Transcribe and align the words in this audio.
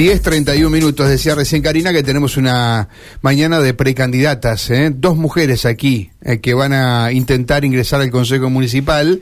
10.31 0.00 0.70
minutos, 0.70 1.10
decía 1.10 1.34
recién 1.34 1.60
Karina 1.60 1.92
que 1.92 2.02
tenemos 2.02 2.38
una 2.38 2.88
mañana 3.20 3.60
de 3.60 3.74
precandidatas, 3.74 4.70
¿eh? 4.70 4.90
dos 4.94 5.18
mujeres 5.18 5.66
aquí 5.66 6.10
eh, 6.22 6.40
que 6.40 6.54
van 6.54 6.72
a 6.72 7.12
intentar 7.12 7.66
ingresar 7.66 8.00
al 8.00 8.10
Consejo 8.10 8.48
Municipal 8.48 9.20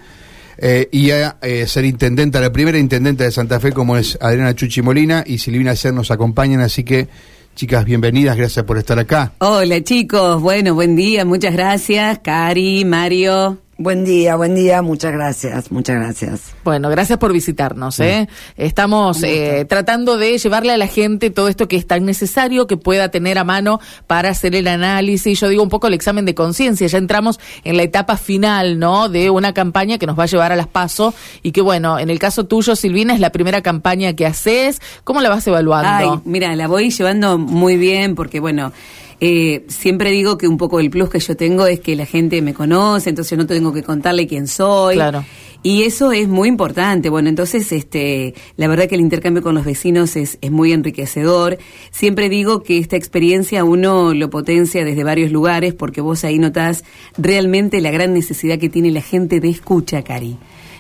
eh, 0.57 0.89
y 0.93 1.11
a 1.11 1.37
ser 1.67 1.85
intendenta, 1.85 2.41
la 2.41 2.53
primera 2.53 2.79
intendenta 2.79 3.25
de 3.25 3.33
Santa 3.33 3.59
Fe 3.59 3.73
como 3.73 3.97
es 3.97 4.19
Adriana 4.21 4.55
Chuchi 4.55 4.81
Molina 4.81 5.25
y 5.27 5.39
Silvina 5.39 5.75
Ser 5.75 5.95
nos 5.95 6.13
acompañan, 6.13 6.61
así 6.61 6.85
que 6.85 7.09
chicas, 7.57 7.85
bienvenidas, 7.85 8.37
gracias 8.37 8.65
por 8.65 8.79
estar 8.79 9.01
acá. 9.01 9.33
Hola 9.39 9.83
chicos, 9.83 10.41
bueno, 10.41 10.75
buen 10.75 10.95
día, 10.95 11.25
muchas 11.25 11.55
gracias, 11.55 12.21
Cari, 12.21 12.85
Mario. 12.85 13.59
Buen 13.81 14.05
día, 14.05 14.35
buen 14.35 14.57
día, 14.57 14.83
muchas 14.83 15.13
gracias, 15.13 15.71
muchas 15.71 15.95
gracias. 15.95 16.53
Bueno, 16.65 16.91
gracias 16.91 17.17
por 17.17 17.33
visitarnos. 17.33 18.01
¿eh? 18.01 18.29
Estamos 18.57 19.23
eh, 19.23 19.67
tratando 19.69 20.17
de 20.17 20.37
llevarle 20.37 20.73
a 20.73 20.77
la 20.77 20.89
gente 20.89 21.31
todo 21.31 21.47
esto 21.47 21.69
que 21.69 21.77
es 21.77 21.87
tan 21.87 22.05
necesario 22.05 22.67
que 22.67 22.77
pueda 22.77 23.13
tener 23.13 23.39
a 23.39 23.45
mano 23.45 23.79
para 24.09 24.31
hacer 24.31 24.57
el 24.57 24.67
análisis. 24.67 25.39
Yo 25.39 25.49
digo 25.49 25.63
un 25.63 25.69
poco 25.69 25.87
el 25.87 25.95
examen 25.95 26.25
de 26.25 26.35
conciencia. 26.35 26.89
Ya 26.89 26.99
entramos 26.99 27.39
en 27.63 27.77
la 27.77 27.85
etapa 27.85 28.17
final, 28.17 28.81
¿no? 28.81 29.09
De 29.09 29.31
una 29.31 29.55
campaña 29.55 29.97
que 29.97 30.07
nos 30.07 30.19
va 30.19 30.25
a 30.25 30.27
llevar 30.27 30.51
a 30.51 30.57
las 30.57 30.67
pasos 30.67 31.15
y 31.45 31.53
que, 31.53 31.61
bueno, 31.61 32.01
en 32.01 32.11
el 32.11 32.19
caso 32.19 32.47
tuyo, 32.47 32.75
Silvina, 32.75 33.15
es 33.15 33.21
la 33.21 33.31
primera 33.31 33.63
campaña 33.63 34.13
que 34.15 34.27
haces. 34.27 34.83
¿Cómo 35.05 35.21
la 35.21 35.29
vas 35.29 35.47
evaluando? 35.47 36.15
Ay, 36.15 36.21
mira, 36.25 36.57
la 36.57 36.67
voy 36.67 36.91
llevando 36.91 37.39
muy 37.39 37.77
bien 37.77 38.17
porque, 38.17 38.41
bueno. 38.41 38.73
Eh, 39.21 39.65
siempre 39.69 40.11
digo 40.11 40.39
que 40.39 40.47
un 40.47 40.57
poco 40.57 40.79
el 40.79 40.91
plus 40.91 41.11
que 41.11 41.19
yo 41.19 41.37
tengo 41.37 41.67
es 41.67 41.81
que 41.81 41.97
la 41.97 42.07
gente 42.07 42.41
me 42.41 42.55
conoce, 42.55 43.11
entonces 43.11 43.37
no 43.37 43.47
tengo 43.47 43.73
que 43.73 43.83
contarle 43.83 44.27
quién 44.27 44.47
soy. 44.47 44.95
Claro. 44.95 45.25
Y 45.63 45.83
eso 45.83 46.13
es 46.13 46.29
muy 46.29 46.49
importante. 46.49 47.09
Bueno, 47.11 47.29
entonces, 47.29 47.73
este, 47.73 48.35
la 48.57 48.69
verdad 48.69 48.87
que 48.87 48.95
el 48.95 49.01
intercambio 49.01 49.43
con 49.43 49.57
los 49.57 49.65
vecinos 49.65 50.15
es, 50.15 50.39
es 50.41 50.53
muy 50.53 50.73
enriquecedor. 50.73 51.59
Siempre 51.91 52.29
digo 52.29 52.63
que 52.63 52.79
esta 52.79 52.97
experiencia 52.97 53.65
uno 53.65 54.15
lo 54.15 54.31
potencia 54.31 54.85
desde 54.85 55.03
varios 55.03 55.33
lugares 55.33 55.75
porque 55.75 56.01
vos 56.01 56.23
ahí 56.23 56.39
notás 56.39 56.85
realmente 57.17 57.81
la 57.81 57.91
gran 57.91 58.15
necesidad 58.15 58.59
que 58.59 58.69
tiene 58.69 58.93
la 58.93 59.03
gente 59.03 59.41
de 59.41 59.49
escucha, 59.49 60.03
Cari. 60.03 60.37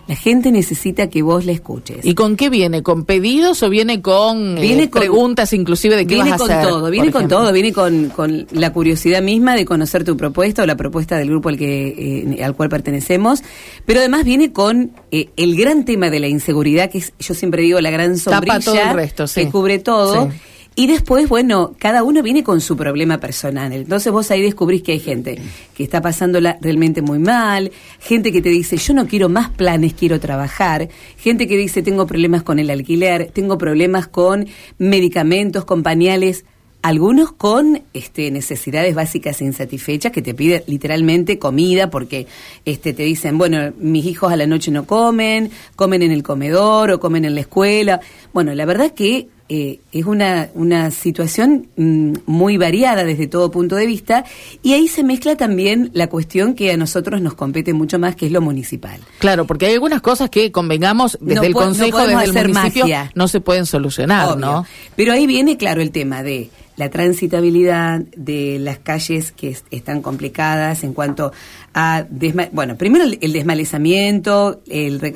La 0.08 0.16
gente 0.16 0.50
necesita 0.50 1.10
que 1.10 1.20
vos 1.20 1.44
la 1.44 1.52
escuches. 1.52 1.98
¿Y 2.02 2.14
con 2.14 2.36
qué 2.36 2.48
viene? 2.48 2.82
¿Con 2.82 3.04
pedidos 3.04 3.62
o 3.62 3.68
viene 3.68 4.00
con, 4.00 4.56
eh, 4.56 4.60
viene 4.62 4.88
preguntas 4.88 5.52
inclusive 5.52 5.96
de 5.96 6.06
qué 6.06 6.16
vas 6.16 6.32
a 6.32 6.34
hacer? 6.36 6.46
Viene 6.46 6.62
con 6.62 6.70
todo, 6.70 6.90
viene 6.90 7.12
con 7.12 7.28
todo, 7.28 7.52
viene 7.52 7.72
con, 7.74 8.08
con, 8.08 8.46
la 8.52 8.72
curiosidad 8.72 9.20
misma 9.20 9.54
de 9.54 9.66
conocer 9.66 10.04
tu 10.04 10.16
propuesta 10.16 10.62
o 10.62 10.66
la 10.66 10.76
propuesta 10.76 11.18
del 11.18 11.28
grupo 11.28 11.50
al, 11.50 11.58
que, 11.58 12.24
eh, 12.38 12.42
al 12.42 12.56
cual 12.56 12.70
pertenecemos, 12.70 13.42
pero 13.84 14.00
además 14.00 14.24
viene 14.24 14.50
con 14.50 14.92
eh, 15.10 15.28
el 15.36 15.54
gran 15.56 15.84
tema 15.84 16.08
de 16.08 16.20
la 16.20 16.28
inseguridad, 16.28 16.90
que 16.90 16.98
es, 16.98 17.12
yo 17.18 17.34
siempre 17.34 17.60
digo, 17.60 17.78
la 17.82 17.90
gran 17.90 18.16
sombrilla 18.16 18.60
todo 18.60 18.80
el 18.80 18.94
resto, 18.94 19.26
sí. 19.26 19.44
que 19.44 19.50
cubre 19.50 19.78
todo. 19.78 20.30
Y 20.78 20.86
después, 20.86 21.28
bueno, 21.28 21.74
cada 21.76 22.04
uno 22.04 22.22
viene 22.22 22.44
con 22.44 22.60
su 22.60 22.76
problema 22.76 23.18
personal. 23.18 23.72
Entonces 23.72 24.12
vos 24.12 24.30
ahí 24.30 24.42
descubrís 24.42 24.80
que 24.80 24.92
hay 24.92 25.00
gente 25.00 25.36
que 25.74 25.82
está 25.82 26.00
pasándola 26.00 26.56
realmente 26.60 27.02
muy 27.02 27.18
mal, 27.18 27.72
gente 27.98 28.30
que 28.30 28.40
te 28.40 28.50
dice, 28.50 28.76
yo 28.76 28.94
no 28.94 29.08
quiero 29.08 29.28
más 29.28 29.50
planes, 29.50 29.94
quiero 29.94 30.20
trabajar, 30.20 30.88
gente 31.16 31.48
que 31.48 31.56
dice, 31.56 31.82
tengo 31.82 32.06
problemas 32.06 32.44
con 32.44 32.60
el 32.60 32.70
alquiler, 32.70 33.32
tengo 33.32 33.58
problemas 33.58 34.06
con 34.06 34.46
medicamentos, 34.78 35.64
con 35.64 35.82
pañales 35.82 36.44
algunos 36.80 37.32
con 37.32 37.82
este, 37.92 38.30
necesidades 38.30 38.94
básicas 38.94 39.42
insatisfechas 39.42 40.12
que 40.12 40.22
te 40.22 40.32
piden 40.32 40.62
literalmente 40.68 41.40
comida 41.40 41.90
porque 41.90 42.28
este, 42.64 42.92
te 42.92 43.02
dicen, 43.02 43.36
bueno, 43.36 43.72
mis 43.80 44.06
hijos 44.06 44.32
a 44.32 44.36
la 44.36 44.46
noche 44.46 44.70
no 44.70 44.86
comen, 44.86 45.50
comen 45.74 46.02
en 46.02 46.12
el 46.12 46.22
comedor 46.22 46.92
o 46.92 47.00
comen 47.00 47.24
en 47.24 47.34
la 47.34 47.40
escuela. 47.40 48.00
Bueno, 48.32 48.54
la 48.54 48.64
verdad 48.64 48.92
que 48.92 49.28
eh, 49.48 49.80
es 49.92 50.04
una, 50.04 50.48
una 50.54 50.90
situación 50.90 51.68
mm, 51.76 52.12
muy 52.26 52.58
variada 52.58 53.04
desde 53.04 53.26
todo 53.26 53.50
punto 53.50 53.76
de 53.76 53.86
vista 53.86 54.24
y 54.62 54.74
ahí 54.74 54.88
se 54.88 55.02
mezcla 55.04 55.36
también 55.36 55.90
la 55.94 56.08
cuestión 56.08 56.54
que 56.54 56.70
a 56.70 56.76
nosotros 56.76 57.22
nos 57.22 57.34
compete 57.34 57.72
mucho 57.72 57.98
más, 57.98 58.14
que 58.14 58.26
es 58.26 58.32
lo 58.32 58.40
municipal. 58.40 59.00
Claro, 59.18 59.46
porque 59.46 59.66
hay 59.66 59.74
algunas 59.74 60.02
cosas 60.02 60.28
que 60.28 60.52
convengamos 60.52 61.18
desde 61.20 61.46
el 61.46 61.54
Consejo, 61.54 62.06
desde 62.06 62.40
el 62.40 62.48
municipio, 62.48 62.86
no 63.14 63.26
se 63.28 63.40
pueden 63.40 63.66
solucionar, 63.66 64.36
¿no? 64.36 64.66
Pero 64.96 65.12
ahí 65.12 65.26
viene, 65.26 65.56
claro, 65.56 65.80
el 65.80 65.90
tema 65.90 66.22
de 66.22 66.50
la 66.78 66.88
transitabilidad 66.90 68.00
de 68.16 68.58
las 68.60 68.78
calles 68.78 69.32
que 69.32 69.56
están 69.70 70.00
complicadas 70.00 70.84
en 70.84 70.94
cuanto 70.94 71.32
a, 71.74 72.06
bueno, 72.52 72.76
primero 72.76 73.04
el, 73.04 73.32
desmalezamiento, 73.32 74.62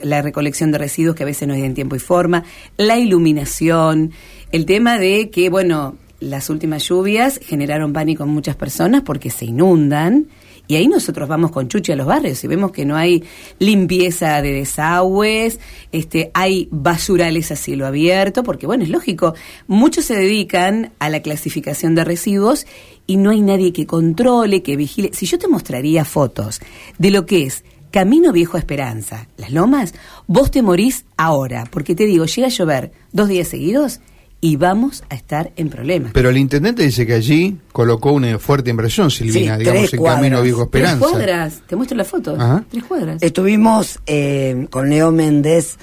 la 0.03 0.23
recolección 0.23 0.73
de 0.73 0.79
residuos 0.79 1.15
que 1.15 1.23
a 1.23 1.27
veces 1.27 1.47
no 1.47 1.55
es 1.55 1.63
en 1.63 1.75
tiempo 1.75 1.95
y 1.95 2.01
forma, 2.01 2.43
la 2.77 2.99
iluminación, 2.99 4.11
el 4.51 4.67
tema 4.67 4.99
de 4.99 5.31
que, 5.31 5.51
bueno, 5.51 5.95
las 6.19 6.51
últimas 6.51 6.83
lluvias 6.89 7.41
generaron 7.41 7.93
pánico 7.93 8.25
en 8.25 8.31
muchas 8.31 8.57
personas 8.57 9.03
porque 9.03 9.31
se 9.31 9.45
inundan 9.45 10.27
y 10.69 10.77
ahí 10.77 10.89
nosotros 10.89 11.29
vamos 11.29 11.51
con 11.51 11.69
Chuchi 11.69 11.93
a 11.93 11.97
los 11.97 12.07
barrios 12.07 12.43
y 12.45 12.47
vemos 12.47 12.73
que 12.73 12.85
no 12.85 12.97
hay 12.97 13.25
limpieza 13.59 14.41
de 14.41 14.53
desagües, 14.53 15.59
este, 15.91 16.31
hay 16.35 16.69
basurales 16.71 17.51
a 17.51 17.57
cielo 17.57 17.87
abierto, 17.87 18.43
porque 18.43 18.67
bueno, 18.67 18.85
es 18.85 18.91
lógico, 18.91 19.35
muchos 19.67 20.05
se 20.05 20.15
dedican 20.15 20.93
a 20.99 21.11
la 21.11 21.21
clasificación 21.21 21.95
de 21.95 22.05
residuos 22.05 22.67
y 23.07 23.17
no 23.17 23.31
hay 23.31 23.41
nadie 23.41 23.73
que 23.73 23.87
controle, 23.87 24.63
que 24.63 24.77
vigile. 24.77 25.11
Si 25.13 25.27
yo 25.27 25.39
te 25.39 25.49
mostraría 25.49 26.05
fotos 26.05 26.61
de 26.99 27.11
lo 27.11 27.27
que 27.27 27.45
es 27.45 27.65
Camino 27.91 28.33
Viejo 28.33 28.57
Esperanza, 28.57 29.29
las 29.37 29.53
lomas, 29.53 29.95
vos 30.27 30.51
te 30.51 30.63
morís 30.63 31.05
ahora, 31.17 31.67
porque 31.71 31.95
te 31.95 32.07
digo, 32.07 32.25
llega 32.25 32.47
a 32.47 32.51
llover 32.51 32.93
dos 33.13 33.29
días 33.29 33.49
seguidos 33.49 34.01
y 34.45 34.57
vamos 34.57 35.05
a 35.09 35.15
estar 35.15 35.53
en 35.55 35.71
problemas. 35.71 36.11
Pero 36.13 36.29
el 36.29 36.37
intendente 36.37 36.83
dice 36.83 37.07
que 37.07 37.15
allí 37.15 37.59
colocó 37.71 38.11
una 38.11 38.41
fuerte 38.41 38.71
inversión, 38.71 39.09
Silvina, 39.09 39.57
digamos, 39.57 39.95
en 39.95 40.03
Camino 40.03 40.43
Viejo 40.43 40.65
Esperanza. 40.65 40.99
Tres 40.99 41.11
cuadras, 41.13 41.63
te 41.69 41.77
muestro 41.77 41.97
la 41.97 42.05
foto, 42.05 42.37
tres 42.69 42.83
cuadras. 42.83 43.23
Estuvimos 43.23 44.01
eh, 44.05 44.67
con 44.69 44.91
Leo 44.91 45.13
Méndez, 45.13 45.77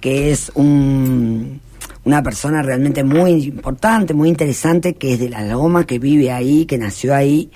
que 0.00 0.32
es 0.32 0.50
un, 0.56 1.60
una 2.02 2.24
persona 2.24 2.60
realmente 2.60 3.04
muy 3.04 3.44
importante, 3.44 4.14
muy 4.14 4.28
interesante, 4.28 4.94
que 4.94 5.12
es 5.12 5.20
de 5.20 5.28
La 5.28 5.46
Loma, 5.46 5.86
que 5.86 6.00
vive 6.00 6.32
ahí, 6.32 6.66
que 6.66 6.78
nació 6.78 7.14
ahí, 7.14 7.52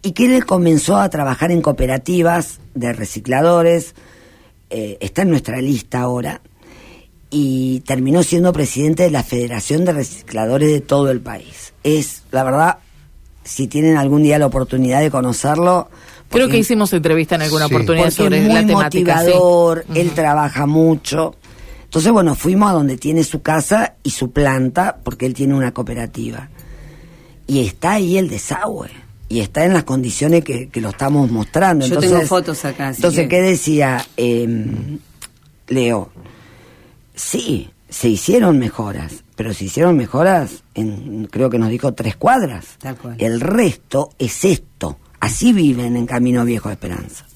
y 0.00 0.12
que 0.12 0.34
él 0.34 0.46
comenzó 0.46 0.96
a 0.96 1.10
trabajar 1.10 1.50
en 1.50 1.60
cooperativas 1.60 2.60
de 2.74 2.94
recicladores, 2.94 3.94
eh, 4.70 4.96
está 5.02 5.22
en 5.22 5.28
nuestra 5.28 5.60
lista 5.60 6.00
ahora, 6.00 6.40
y 7.30 7.80
terminó 7.80 8.22
siendo 8.22 8.52
presidente 8.52 9.02
de 9.02 9.10
la 9.10 9.22
Federación 9.22 9.84
de 9.84 9.92
Recicladores 9.92 10.72
de 10.72 10.80
todo 10.80 11.10
el 11.10 11.20
país. 11.20 11.74
Es, 11.82 12.22
la 12.30 12.44
verdad, 12.44 12.78
si 13.44 13.66
tienen 13.66 13.96
algún 13.96 14.22
día 14.22 14.38
la 14.38 14.46
oportunidad 14.46 15.00
de 15.00 15.10
conocerlo. 15.10 15.90
Creo 16.30 16.48
que 16.48 16.58
hicimos 16.58 16.92
entrevista 16.92 17.34
en 17.34 17.42
alguna 17.42 17.66
oportunidad 17.66 18.10
sobre 18.10 18.38
es 18.38 18.44
muy 18.44 18.54
la 18.54 18.66
temática. 18.66 19.16
motivador, 19.16 19.84
él 19.94 20.10
trabaja 20.12 20.66
mucho. 20.66 21.34
Entonces, 21.84 22.12
bueno, 22.12 22.34
fuimos 22.34 22.70
a 22.70 22.74
donde 22.74 22.98
tiene 22.98 23.24
su 23.24 23.40
casa 23.40 23.94
y 24.02 24.10
su 24.10 24.30
planta, 24.30 24.98
porque 25.02 25.24
él 25.24 25.32
tiene 25.32 25.54
una 25.54 25.72
cooperativa. 25.72 26.50
Y 27.46 27.66
está 27.66 27.92
ahí 27.92 28.18
el 28.18 28.28
desagüe. 28.28 28.90
Y 29.30 29.40
está 29.40 29.64
en 29.64 29.74
las 29.74 29.84
condiciones 29.84 30.44
que, 30.44 30.70
lo 30.74 30.90
estamos 30.90 31.30
mostrando. 31.30 31.86
Yo 31.86 31.98
tengo 31.98 32.20
fotos 32.22 32.64
acá. 32.64 32.90
Entonces, 32.90 33.28
¿qué 33.28 33.40
decía 33.40 34.04
em, 34.16 34.98
Leo? 35.68 36.10
Sí, 37.18 37.68
se 37.88 38.08
hicieron 38.08 38.58
mejoras, 38.60 39.24
pero 39.34 39.52
se 39.52 39.64
hicieron 39.64 39.96
mejoras 39.96 40.62
en, 40.74 41.26
creo 41.26 41.50
que 41.50 41.58
nos 41.58 41.68
dijo, 41.68 41.92
tres 41.92 42.14
cuadras. 42.16 42.78
El 43.18 43.40
resto 43.40 44.10
es 44.18 44.44
esto. 44.44 44.98
Así 45.18 45.52
viven 45.52 45.96
en 45.96 46.06
Camino 46.06 46.44
Viejo 46.44 46.68
de 46.68 46.74
Esperanza. 46.74 47.26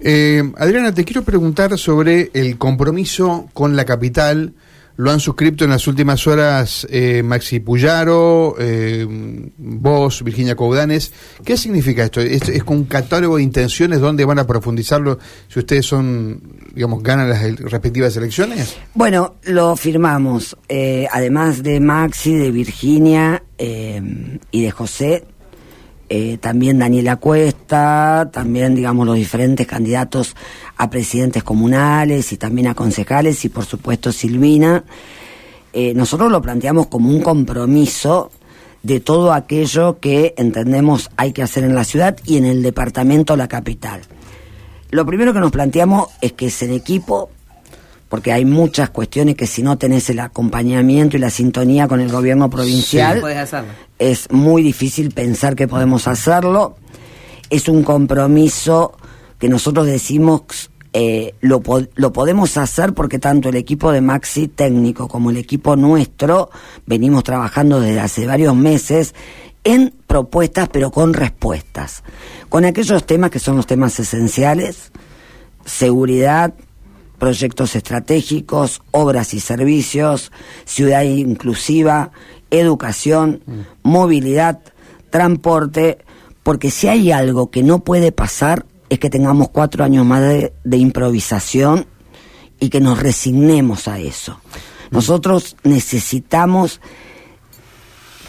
Eh, 0.00 0.42
Adriana, 0.56 0.92
te 0.92 1.04
quiero 1.04 1.22
preguntar 1.22 1.78
sobre 1.78 2.32
el 2.34 2.58
compromiso 2.58 3.48
con 3.52 3.76
la 3.76 3.84
capital 3.84 4.54
lo 4.96 5.10
han 5.10 5.20
suscrito 5.20 5.64
en 5.64 5.70
las 5.70 5.86
últimas 5.86 6.26
horas 6.26 6.86
eh, 6.90 7.22
Maxi 7.22 7.60
Puyaro, 7.60 8.54
eh, 8.58 9.06
vos, 9.56 10.22
Virginia 10.22 10.54
Coudanes. 10.54 11.12
¿Qué 11.44 11.56
significa 11.56 12.04
esto? 12.04 12.20
¿Es, 12.20 12.48
¿Es 12.48 12.62
un 12.66 12.84
catálogo 12.84 13.36
de 13.36 13.42
intenciones 13.42 14.00
donde 14.00 14.24
van 14.24 14.38
a 14.38 14.46
profundizarlo 14.46 15.18
si 15.48 15.58
ustedes 15.58 15.86
son, 15.86 16.40
digamos, 16.74 17.02
ganan 17.02 17.28
las 17.28 17.42
respectivas 17.60 18.16
elecciones? 18.16 18.76
Bueno, 18.94 19.34
lo 19.42 19.76
firmamos. 19.76 20.56
Eh, 20.68 21.06
además 21.10 21.62
de 21.62 21.80
Maxi, 21.80 22.34
de 22.34 22.50
Virginia 22.50 23.42
y 23.56 24.62
de 24.62 24.70
José, 24.72 25.24
eh, 26.16 26.38
también 26.38 26.78
Daniela 26.78 27.16
Cuesta, 27.16 28.30
también, 28.32 28.76
digamos, 28.76 29.04
los 29.04 29.16
diferentes 29.16 29.66
candidatos 29.66 30.36
a 30.76 30.88
presidentes 30.88 31.42
comunales 31.42 32.32
y 32.32 32.36
también 32.36 32.68
a 32.68 32.74
concejales 32.76 33.44
y, 33.44 33.48
por 33.48 33.64
supuesto, 33.64 34.12
Silvina. 34.12 34.84
Eh, 35.72 35.92
nosotros 35.92 36.30
lo 36.30 36.40
planteamos 36.40 36.86
como 36.86 37.10
un 37.10 37.20
compromiso 37.20 38.30
de 38.84 39.00
todo 39.00 39.32
aquello 39.32 39.98
que 39.98 40.34
entendemos 40.36 41.10
hay 41.16 41.32
que 41.32 41.42
hacer 41.42 41.64
en 41.64 41.74
la 41.74 41.82
ciudad 41.82 42.16
y 42.24 42.36
en 42.36 42.44
el 42.44 42.62
departamento, 42.62 43.36
la 43.36 43.48
capital. 43.48 44.02
Lo 44.90 45.04
primero 45.04 45.32
que 45.32 45.40
nos 45.40 45.50
planteamos 45.50 46.10
es 46.20 46.34
que 46.34 46.46
es 46.46 46.62
en 46.62 46.70
equipo, 46.70 47.28
porque 48.14 48.30
hay 48.30 48.44
muchas 48.44 48.90
cuestiones 48.90 49.34
que 49.34 49.48
si 49.48 49.60
no 49.64 49.76
tenés 49.76 50.08
el 50.08 50.20
acompañamiento 50.20 51.16
y 51.16 51.20
la 51.20 51.30
sintonía 51.30 51.88
con 51.88 52.00
el 52.00 52.12
gobierno 52.12 52.48
provincial, 52.48 53.20
es 53.98 54.30
muy 54.30 54.62
difícil 54.62 55.10
pensar 55.10 55.56
que 55.56 55.66
podemos 55.66 56.06
hacerlo. 56.06 56.76
Es 57.50 57.66
un 57.66 57.82
compromiso 57.82 58.96
que 59.40 59.48
nosotros 59.48 59.86
decimos 59.86 60.70
eh, 60.92 61.34
lo, 61.40 61.60
lo 61.96 62.12
podemos 62.12 62.56
hacer 62.56 62.94
porque 62.94 63.18
tanto 63.18 63.48
el 63.48 63.56
equipo 63.56 63.90
de 63.90 64.00
Maxi 64.00 64.46
técnico 64.46 65.08
como 65.08 65.30
el 65.30 65.36
equipo 65.36 65.74
nuestro 65.74 66.50
venimos 66.86 67.24
trabajando 67.24 67.80
desde 67.80 67.98
hace 67.98 68.26
varios 68.28 68.54
meses 68.54 69.12
en 69.64 69.92
propuestas 70.06 70.68
pero 70.68 70.92
con 70.92 71.14
respuestas, 71.14 72.04
con 72.48 72.64
aquellos 72.64 73.04
temas 73.06 73.30
que 73.30 73.40
son 73.40 73.56
los 73.56 73.66
temas 73.66 73.98
esenciales, 73.98 74.92
seguridad, 75.64 76.54
proyectos 77.24 77.74
estratégicos, 77.74 78.82
obras 78.90 79.32
y 79.32 79.40
servicios, 79.40 80.30
ciudad 80.66 81.04
inclusiva, 81.04 82.10
educación, 82.50 83.40
mm. 83.46 83.60
movilidad, 83.82 84.60
transporte, 85.08 86.04
porque 86.42 86.70
si 86.70 86.86
hay 86.86 87.12
algo 87.12 87.50
que 87.50 87.62
no 87.62 87.82
puede 87.82 88.12
pasar 88.12 88.66
es 88.90 88.98
que 88.98 89.08
tengamos 89.08 89.48
cuatro 89.48 89.84
años 89.84 90.04
más 90.04 90.20
de, 90.20 90.76
improvisación 90.76 91.86
y 92.60 92.68
que 92.68 92.82
nos 92.82 93.00
resignemos 93.00 93.88
a 93.88 93.98
eso. 93.98 94.38
Nosotros 94.90 95.56
necesitamos 95.64 96.82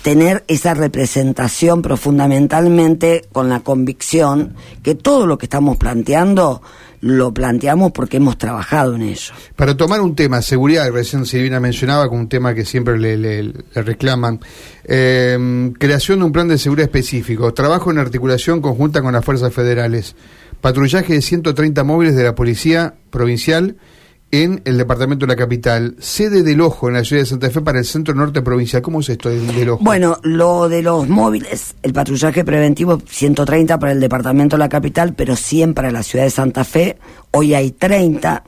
tener 0.04 0.46
esa 0.48 0.74
representación 0.74 1.82
profundamentalmente 1.82 3.26
con 3.34 3.50
la 3.50 3.60
convicción 3.60 4.56
que 4.84 4.96
todo 4.96 5.28
lo 5.28 5.38
que 5.38 5.48
estamos 5.48 5.76
planteando 5.76 6.62
lo 7.02 7.34
planteamos 7.34 7.92
porque 7.92 8.18
hemos 8.18 8.38
trabajado 8.38 8.96
en 8.96 9.04
ello. 9.04 9.34
Para 9.56 9.76
tomar 9.76 10.02
un 10.02 10.16
tema, 10.16 10.42
seguridad, 10.42 10.90
recién 10.92 11.26
Silvina 11.26 11.60
mencionaba, 11.60 12.10
con 12.10 12.20
un 12.20 12.30
tema 12.30 12.54
que 12.54 12.66
siempre 12.66 12.98
le, 12.98 13.54
reclaman, 13.74 14.40
eh, 14.84 15.72
creación 15.78 16.20
de 16.20 16.26
un 16.26 16.32
plan 16.32 16.48
de 16.48 16.58
seguridad 16.58 16.86
específico, 16.86 17.54
trabajo 17.54 17.92
en 17.92 18.00
articulación 18.00 18.62
conjunta 18.62 19.02
con 19.02 19.14
las 19.14 19.24
fuerzas 19.24 19.54
federales 19.54 20.16
patrullaje 20.66 21.14
de 21.14 21.22
130 21.22 21.84
móviles 21.84 22.16
de 22.16 22.24
la 22.24 22.34
Policía 22.34 22.96
Provincial 23.12 23.76
en 24.44 24.62
el 24.66 24.78
departamento 24.78 25.26
de 25.26 25.34
la 25.34 25.36
capital, 25.36 25.96
sede 26.00 26.44
del 26.44 26.62
Ojo 26.62 26.88
en 26.88 26.96
la 26.96 27.04
ciudad 27.04 27.22
de 27.22 27.26
Santa 27.28 27.50
Fe 27.50 27.62
para 27.62 27.80
el 27.80 27.86
centro 27.86 28.14
norte 28.14 28.42
provincial. 28.42 28.82
¿Cómo 28.82 29.00
es 29.00 29.10
esto 29.10 29.30
del 29.30 29.70
Ojo? 29.70 29.84
Bueno, 29.84 30.18
lo 30.24 30.68
de 30.68 30.82
los 30.82 31.08
móviles, 31.08 31.76
el 31.84 31.94
patrullaje 31.94 32.44
preventivo 32.44 33.02
130 33.06 33.80
para 33.80 33.92
el 33.92 34.00
departamento 34.00 34.56
de 34.56 34.60
la 34.60 34.70
capital, 34.70 35.14
pero 35.14 35.36
100 35.36 35.74
para 35.74 35.92
la 35.92 36.04
ciudad 36.04 36.26
de 36.26 36.32
Santa 36.32 36.64
Fe. 36.64 36.98
Hoy 37.32 37.54
hay 37.54 37.72
30. 37.72 38.44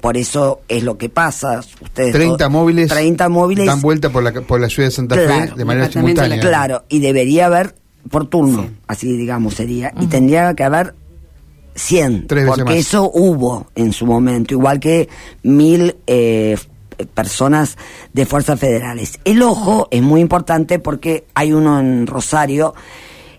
Por 0.00 0.16
eso 0.16 0.60
es 0.68 0.84
lo 0.84 0.98
que 0.98 1.08
pasa. 1.08 1.60
Ustedes 1.80 2.12
30 2.12 2.48
móviles, 2.48 2.88
30 2.88 3.28
móviles 3.28 3.66
dan 3.66 3.80
vuelta 3.80 4.10
por 4.10 4.22
la, 4.22 4.32
por 4.32 4.60
la 4.60 4.68
ciudad 4.68 4.88
de 4.88 4.92
Santa 4.92 5.16
Fe 5.16 5.52
de 5.56 5.64
manera 5.64 5.90
simultánea. 5.90 6.40
Claro, 6.40 6.84
y 6.88 7.00
debería 7.00 7.46
haber 7.46 7.74
por 8.10 8.26
turno, 8.28 8.68
así 8.86 9.16
digamos 9.16 9.54
sería. 9.54 9.92
Y 10.00 10.06
tendría 10.06 10.54
que 10.54 10.64
haber 10.64 10.94
100, 11.76 12.26
porque 12.46 12.78
eso 12.78 13.10
hubo 13.12 13.68
en 13.74 13.92
su 13.92 14.06
momento, 14.06 14.54
igual 14.54 14.80
que 14.80 15.08
mil 15.42 15.94
eh, 16.06 16.56
personas 17.14 17.76
de 18.12 18.26
fuerzas 18.26 18.58
federales. 18.58 19.20
El 19.24 19.42
ojo 19.42 19.86
es 19.90 20.02
muy 20.02 20.20
importante 20.20 20.78
porque 20.78 21.26
hay 21.34 21.52
uno 21.52 21.78
en 21.78 22.06
Rosario. 22.06 22.74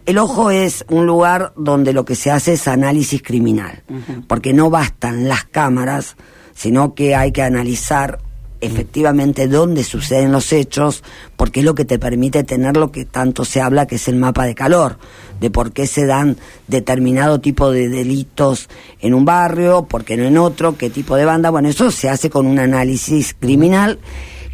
El 0.06 0.20
ojo 0.20 0.52
es 0.52 0.86
un 0.90 1.06
lugar 1.06 1.52
donde 1.58 1.92
lo 1.94 2.06
que 2.06 2.16
se 2.16 2.32
hace 2.32 2.54
es 2.54 2.68
análisis 2.68 3.22
criminal, 3.22 3.84
porque 4.28 4.54
no 4.54 4.70
bastan 4.70 5.28
las 5.28 5.44
cámaras, 5.44 6.16
sino 6.54 6.94
que 6.94 7.16
hay 7.16 7.32
que 7.32 7.42
analizar 7.42 8.20
efectivamente 8.62 9.48
dónde 9.48 9.84
suceden 9.84 10.32
los 10.32 10.52
hechos, 10.52 11.04
porque 11.36 11.60
es 11.60 11.66
lo 11.66 11.76
que 11.76 11.86
te 11.86 12.00
permite 12.00 12.44
tener 12.44 12.78
lo 12.78 12.92
que 12.92 13.06
tanto 13.06 13.46
se 13.46 13.62
habla 13.62 13.86
que 13.86 13.96
es 13.96 14.08
el 14.08 14.16
mapa 14.16 14.46
de 14.46 14.56
calor, 14.56 14.98
de 15.40 15.50
por 15.50 15.72
qué 15.72 15.88
se 15.88 16.06
dan 16.06 16.38
determinado 16.68 17.40
tipo 17.40 17.72
de 17.72 17.90
delitos 17.90 18.70
en 19.00 19.14
un 19.14 19.26
barrio, 19.26 19.86
por 19.86 20.04
qué 20.04 20.18
no 20.18 20.24
en 20.24 20.38
otro, 20.38 20.78
qué 20.78 20.90
tipo 20.90 21.16
de 21.16 21.26
banda. 21.26 21.50
Bueno, 21.50 21.70
eso 21.70 21.92
se 21.92 22.10
hace 22.10 22.30
con 22.30 22.48
un 22.48 22.60
análisis 22.60 23.36
criminal, 23.40 24.00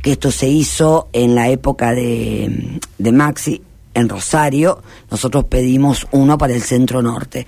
que 0.02 0.14
esto 0.14 0.32
se 0.32 0.48
hizo 0.50 1.08
en 1.14 1.36
la 1.36 1.50
época 1.50 1.94
de, 1.94 2.80
de 2.98 3.12
Maxi, 3.12 3.62
en 3.94 4.10
Rosario, 4.10 4.82
nosotros 5.12 5.46
pedimos 5.46 6.08
uno 6.12 6.38
para 6.38 6.54
el 6.54 6.64
centro 6.64 7.02
norte 7.02 7.46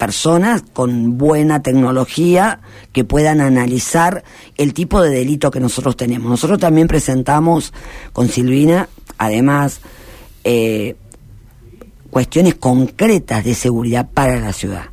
personas 0.00 0.62
con 0.72 1.18
buena 1.18 1.62
tecnología 1.62 2.60
que 2.90 3.04
puedan 3.04 3.42
analizar 3.42 4.24
el 4.56 4.72
tipo 4.72 5.02
de 5.02 5.10
delito 5.10 5.50
que 5.50 5.60
nosotros 5.60 5.94
tenemos. 5.94 6.30
Nosotros 6.30 6.58
también 6.58 6.88
presentamos 6.88 7.74
con 8.14 8.28
Silvina, 8.28 8.88
además, 9.18 9.82
eh, 10.42 10.96
cuestiones 12.08 12.54
concretas 12.54 13.44
de 13.44 13.54
seguridad 13.54 14.08
para 14.08 14.40
la 14.40 14.54
ciudad. 14.54 14.84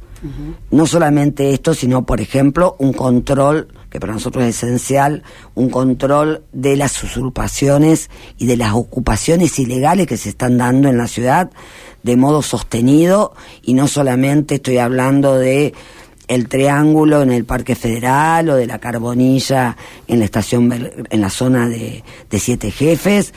No 0.71 0.85
solamente 0.85 1.53
esto, 1.53 1.73
sino, 1.73 2.05
por 2.05 2.19
ejemplo, 2.19 2.75
un 2.77 2.91
control, 2.91 3.69
para 3.99 4.13
nosotros 4.13 4.43
es 4.45 4.63
esencial, 4.63 5.23
un 5.55 5.69
control 5.69 6.43
de 6.51 6.75
las 6.75 7.03
usurpaciones 7.03 8.09
y 8.37 8.45
de 8.45 8.57
las 8.57 8.73
ocupaciones 8.73 9.57
ilegales 9.59 10.07
que 10.07 10.17
se 10.17 10.29
están 10.29 10.57
dando 10.57 10.89
en 10.89 10.97
la 10.97 11.07
ciudad 11.07 11.49
de 12.03 12.15
modo 12.15 12.41
sostenido. 12.41 13.33
Y 13.61 13.73
no 13.73 13.87
solamente 13.87 14.55
estoy 14.55 14.77
hablando 14.77 15.37
de 15.37 15.73
el 16.27 16.49
triángulo 16.49 17.21
en 17.21 17.31
el 17.31 17.45
Parque 17.45 17.75
Federal 17.75 18.49
o 18.49 18.55
de 18.55 18.67
la 18.67 18.79
Carbonilla 18.79 19.77
en 20.07 20.19
la 20.19 20.25
estación 20.25 20.91
en 21.09 21.21
la 21.21 21.29
zona 21.29 21.69
de 21.69 22.03
Siete 22.31 22.71
Jefes, 22.71 23.33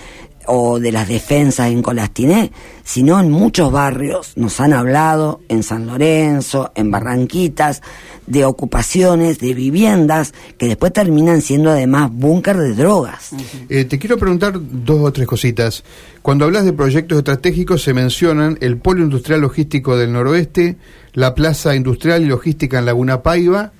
o 0.52 0.80
de 0.80 0.90
las 0.90 1.06
defensas 1.06 1.70
en 1.70 1.80
Colastiné, 1.80 2.50
sino 2.82 3.20
en 3.20 3.30
muchos 3.30 3.70
barrios 3.70 4.32
nos 4.36 4.58
han 4.60 4.72
hablado, 4.72 5.40
en 5.48 5.62
San 5.62 5.86
Lorenzo, 5.86 6.72
en 6.74 6.90
Barranquitas, 6.90 7.82
de 8.26 8.44
ocupaciones, 8.44 9.38
de 9.38 9.54
viviendas, 9.54 10.34
que 10.58 10.66
después 10.66 10.92
terminan 10.92 11.40
siendo 11.40 11.70
además 11.70 12.10
búnker 12.12 12.56
de 12.56 12.74
drogas. 12.74 13.30
Eh, 13.68 13.84
te 13.84 13.98
quiero 14.00 14.18
preguntar 14.18 14.54
dos 14.60 15.00
o 15.00 15.12
tres 15.12 15.28
cositas. 15.28 15.84
Cuando 16.20 16.46
hablas 16.46 16.64
de 16.64 16.72
proyectos 16.72 17.18
estratégicos 17.18 17.82
se 17.82 17.94
mencionan 17.94 18.58
el 18.60 18.76
Polo 18.76 19.04
Industrial 19.04 19.40
Logístico 19.40 19.96
del 19.96 20.12
Noroeste, 20.12 20.78
la 21.12 21.34
Plaza 21.34 21.76
Industrial 21.76 22.22
y 22.22 22.26
Logística 22.26 22.80
en 22.80 22.86
Laguna 22.86 23.22
Paiva, 23.22 23.72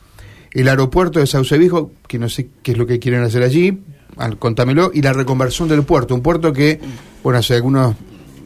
el 0.53 0.69
aeropuerto 0.69 1.19
de 1.19 1.27
Saucevijo, 1.27 1.91
que 2.07 2.19
no 2.19 2.29
sé 2.29 2.49
qué 2.63 2.73
es 2.73 2.79
lo 2.79 2.87
que 2.87 3.01
quieren 3.01 3.23
hacer 3.23 3.43
allí, 3.43 3.81
contámelo, 4.39 4.91
y 4.93 5.03
la 5.03 5.13
reconversión 5.13 5.69
del 5.69 5.83
puerto, 5.83 6.15
un 6.15 6.23
puerto 6.23 6.53
que, 6.53 6.81
bueno, 7.23 7.39
hace 7.39 7.55
algunos 7.55 7.97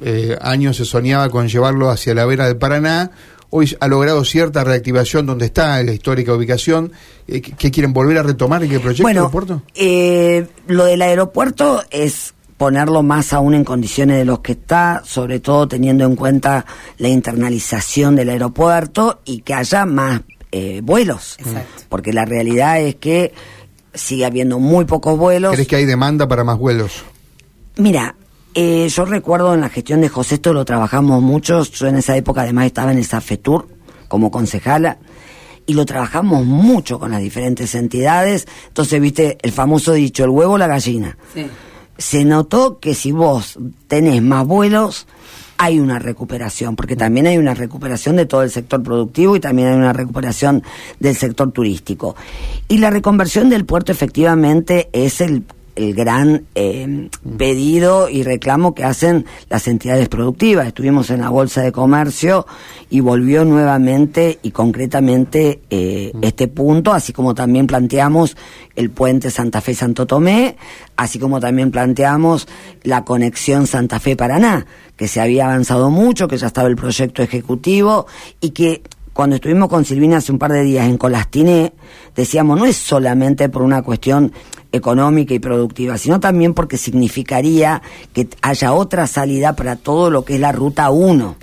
eh, 0.02 0.37
años 0.40 0.76
se 0.76 0.85
soñaba 0.85 1.28
con 1.30 1.49
llevarlo 1.49 1.90
hacia 1.90 2.14
la 2.14 2.26
vera 2.26 2.47
del 2.47 2.56
Paraná, 2.56 3.11
hoy 3.56 3.76
ha 3.78 3.87
logrado 3.87 4.25
cierta 4.25 4.64
reactivación 4.64 5.26
donde 5.26 5.47
está 5.47 5.80
la 5.85 5.92
histórica 5.92 6.35
ubicación. 6.35 6.90
Eh, 7.28 7.40
¿Qué 7.40 7.71
quieren 7.71 7.92
volver 7.92 8.18
a 8.18 8.25
retomar 8.25 8.64
en 8.64 8.71
qué 8.71 8.80
proyecto 8.80 9.04
bueno, 9.04 9.30
puerto? 9.30 9.62
Eh, 9.76 10.47
lo 10.66 10.87
del 10.87 11.00
aeropuerto 11.02 11.85
es 11.90 12.35
ponerlo 12.56 13.04
más 13.04 13.33
aún 13.33 13.54
en 13.54 13.62
condiciones 13.62 14.18
de 14.18 14.25
los 14.25 14.40
que 14.40 14.52
está, 14.52 15.02
sobre 15.04 15.38
todo 15.38 15.68
teniendo 15.68 16.04
en 16.04 16.16
cuenta 16.16 16.66
la 16.99 17.09
internalización 17.09 18.16
del 18.16 18.30
aeropuerto 18.30 19.21
y 19.25 19.42
que 19.42 19.54
haya 19.54 19.87
más 19.87 20.23
eh, 20.50 20.80
vuelos. 20.83 21.37
Porque 21.88 22.12
la 22.12 22.25
realidad 22.25 22.80
es 22.80 22.97
que 22.97 23.33
sigue 23.94 24.24
habiendo 24.24 24.58
muy 24.58 24.84
pocos 24.84 25.18
vuelos. 25.18 25.52
¿Crees 25.54 25.68
que 25.68 25.76
hay 25.76 25.84
demanda 25.84 26.28
para 26.28 26.44
más 26.44 26.58
vuelos? 26.58 27.04
Mira, 27.76 28.14
eh, 28.54 28.88
yo 28.88 29.04
recuerdo 29.04 29.54
en 29.54 29.60
la 29.60 29.68
gestión 29.68 30.00
de 30.00 30.08
José, 30.08 30.36
esto 30.36 30.52
lo 30.52 30.64
trabajamos 30.64 31.22
mucho, 31.22 31.64
yo 31.64 31.86
en 31.86 31.96
esa 31.96 32.16
época 32.16 32.42
además 32.42 32.66
estaba 32.66 32.92
en 32.92 32.98
el 32.98 33.04
Safetur 33.04 33.68
como 34.08 34.30
concejala, 34.30 34.98
y 35.66 35.74
lo 35.74 35.86
trabajamos 35.86 36.44
mucho 36.44 36.98
con 36.98 37.10
las 37.10 37.20
diferentes 37.20 37.74
entidades, 37.74 38.46
entonces 38.68 39.00
viste 39.00 39.38
el 39.42 39.50
famoso 39.50 39.92
dicho, 39.92 40.24
el 40.24 40.30
huevo 40.30 40.58
la 40.58 40.66
gallina. 40.66 41.16
Se 41.96 42.24
notó 42.24 42.78
que 42.78 42.94
si 42.94 43.12
vos 43.12 43.58
tenés 43.88 44.22
más 44.22 44.46
vuelos, 44.46 45.06
hay 45.58 45.78
una 45.78 45.99
recuperación, 45.99 46.76
porque 46.76 46.96
también 46.96 47.26
hay 47.26 47.38
una 47.38 47.54
recuperación 47.54 48.16
de 48.16 48.26
todo 48.26 48.42
el 48.42 48.50
sector 48.50 48.82
productivo 48.82 49.37
y 49.37 49.40
también 49.40 49.68
hay 49.68 49.75
una 49.75 49.92
recuperación 49.92 50.62
del 51.00 51.16
sector 51.16 51.52
turístico. 51.52 52.16
Y 52.68 52.78
la 52.78 52.90
reconversión 52.90 53.50
del 53.50 53.64
puerto 53.64 53.92
efectivamente 53.92 54.88
es 54.92 55.20
el 55.20 55.44
el 55.76 55.95
gran 55.95 56.47
eh, 56.54 57.09
pedido 57.37 58.09
y 58.09 58.23
reclamo 58.23 58.75
que 58.75 58.85
hacen 58.85 59.26
las 59.49 59.66
entidades 59.69 60.09
productivas. 60.09 60.66
Estuvimos 60.66 61.11
en 61.11 61.21
la 61.21 61.31
Bolsa 61.31 61.62
de 61.62 61.73
Comercio 61.73 62.47
y 62.90 63.00
volvió 63.00 63.45
nuevamente 63.45 64.38
y 64.43 64.50
concretamente 64.50 65.62
eh, 65.71 66.12
este 66.23 66.49
punto, 66.49 66.93
así 66.93 67.12
como 67.12 67.35
también 67.35 67.66
planteamos 67.66 68.37
el 68.76 68.90
puente 68.90 69.31
Santa 69.31 69.61
Fe-Santo 69.61 70.07
Tomé, 70.07 70.57
así 70.97 71.19
como 71.19 71.40
también 71.40 71.71
planteamos 71.71 72.49
la 72.83 73.04
conexión 73.04 73.66
Santa 73.66 74.00
Fe-Paraná, 74.00 74.66
que 74.97 75.09
se 75.09 75.21
había 75.21 75.47
avanzado 75.47 75.90
mucho, 75.90 76.28
que 76.28 76.38
ya 76.38 76.47
estaba 76.47 76.69
el 76.69 76.76
proyecto 76.76 77.23
ejecutivo 77.23 78.07
y 78.40 78.50
que 78.50 78.83
cuando 79.14 79.37
estuvimos 79.37 79.69
con 79.69 79.85
Silvina 79.85 80.16
hace 80.16 80.33
un 80.33 80.40
par 80.40 80.50
de 80.52 80.64
días 80.64 80.88
en 80.88 80.99
Colastiné, 80.99 81.73
decíamos, 82.16 82.59
no 82.59 82.66
es 82.66 82.76
solamente 82.76 83.49
por 83.49 83.62
una 83.62 83.83
cuestión 83.83 84.33
económica 84.75 85.35
y 85.35 85.38
productiva, 85.38 85.99
sino 85.99 86.21
también 86.21 86.54
porque 86.54 86.76
significaría 86.76 87.83
que 88.12 88.28
haya 88.43 88.73
otra 88.73 89.07
salida 89.07 89.54
para 89.54 89.76
todo 89.76 90.11
lo 90.11 90.25
que 90.25 90.35
es 90.35 90.40
la 90.40 90.52
ruta 90.52 90.90
1, 90.90 91.37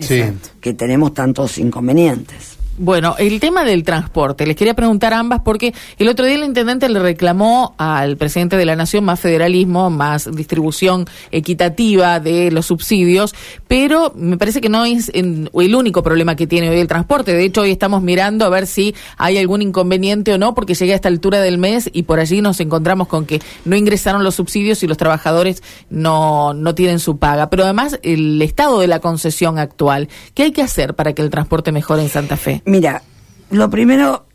que 0.60 0.74
tenemos 0.74 1.14
tantos 1.14 1.58
inconvenientes. 1.58 2.61
Bueno, 2.78 3.16
el 3.20 3.40
tema 3.42 3.66
del 3.66 3.84
transporte, 3.84 4.48
les 4.48 4.56
quería 4.56 4.74
preguntar 4.74 5.14
a 5.14 5.20
ambas 5.20 5.42
porque 5.42 5.74
el 6.00 6.08
otro 6.08 6.26
día 6.26 6.36
el 6.36 6.44
intendente 6.44 6.88
le 6.88 7.00
reclamó 7.00 7.76
al 7.78 8.16
presidente 8.16 8.56
de 8.56 8.66
la 8.66 8.78
Nación 8.78 9.04
más 9.04 9.20
federalismo, 9.20 9.90
más 9.90 10.30
distribución 10.34 11.06
equitativa 11.32 12.20
de 12.22 12.50
los 12.50 12.68
subsidios, 12.68 13.36
pero 13.68 14.14
me 14.16 14.38
parece 14.38 14.62
que 14.62 14.70
no 14.70 14.86
es 14.86 15.12
el 15.14 15.76
único 15.76 16.02
problema 16.02 16.36
que 16.36 16.48
tiene 16.48 16.70
hoy 16.70 16.80
el 16.80 16.88
transporte. 16.88 17.34
De 17.34 17.44
hecho, 17.44 17.62
hoy 17.62 17.72
estamos 17.72 18.02
mirando 18.02 18.46
a 18.46 18.50
ver 18.50 18.66
si 18.66 18.96
hay 19.18 19.38
algún 19.38 19.62
inconveniente 19.62 20.34
o 20.34 20.38
no, 20.38 20.56
porque 20.56 20.74
llega 20.74 20.94
a 20.94 20.96
esta 20.96 21.10
altura 21.10 21.42
del 21.42 21.58
mes 21.58 21.90
y 21.92 22.04
por 22.04 22.20
allí 22.20 22.42
nos 22.42 22.62
encontramos 22.62 23.10
con 23.10 23.26
que 23.26 23.42
no 23.66 23.76
ingresaron 23.76 24.24
los 24.24 24.36
subsidios 24.36 24.82
y 24.82 24.88
los 24.88 24.98
trabajadores 24.98 25.62
no, 25.90 26.54
no 26.54 26.74
tienen 26.74 27.00
su 27.00 27.18
paga. 27.18 27.50
Pero 27.50 27.66
además, 27.66 28.00
el 28.02 28.42
estado 28.42 28.80
de 28.80 28.88
la 28.88 29.00
concesión 29.00 29.60
actual, 29.60 30.08
¿qué 30.34 30.44
hay 30.44 30.52
que 30.52 30.62
hacer 30.62 30.96
para 30.96 31.14
que 31.14 31.22
el 31.22 31.30
transporte 31.30 31.74
mejore 31.74 32.04
en 32.04 32.10
Santa 32.10 32.38
Fe? 32.38 32.61
Mira, 32.66 33.02
lo 33.50 33.70
primero, 33.70 34.26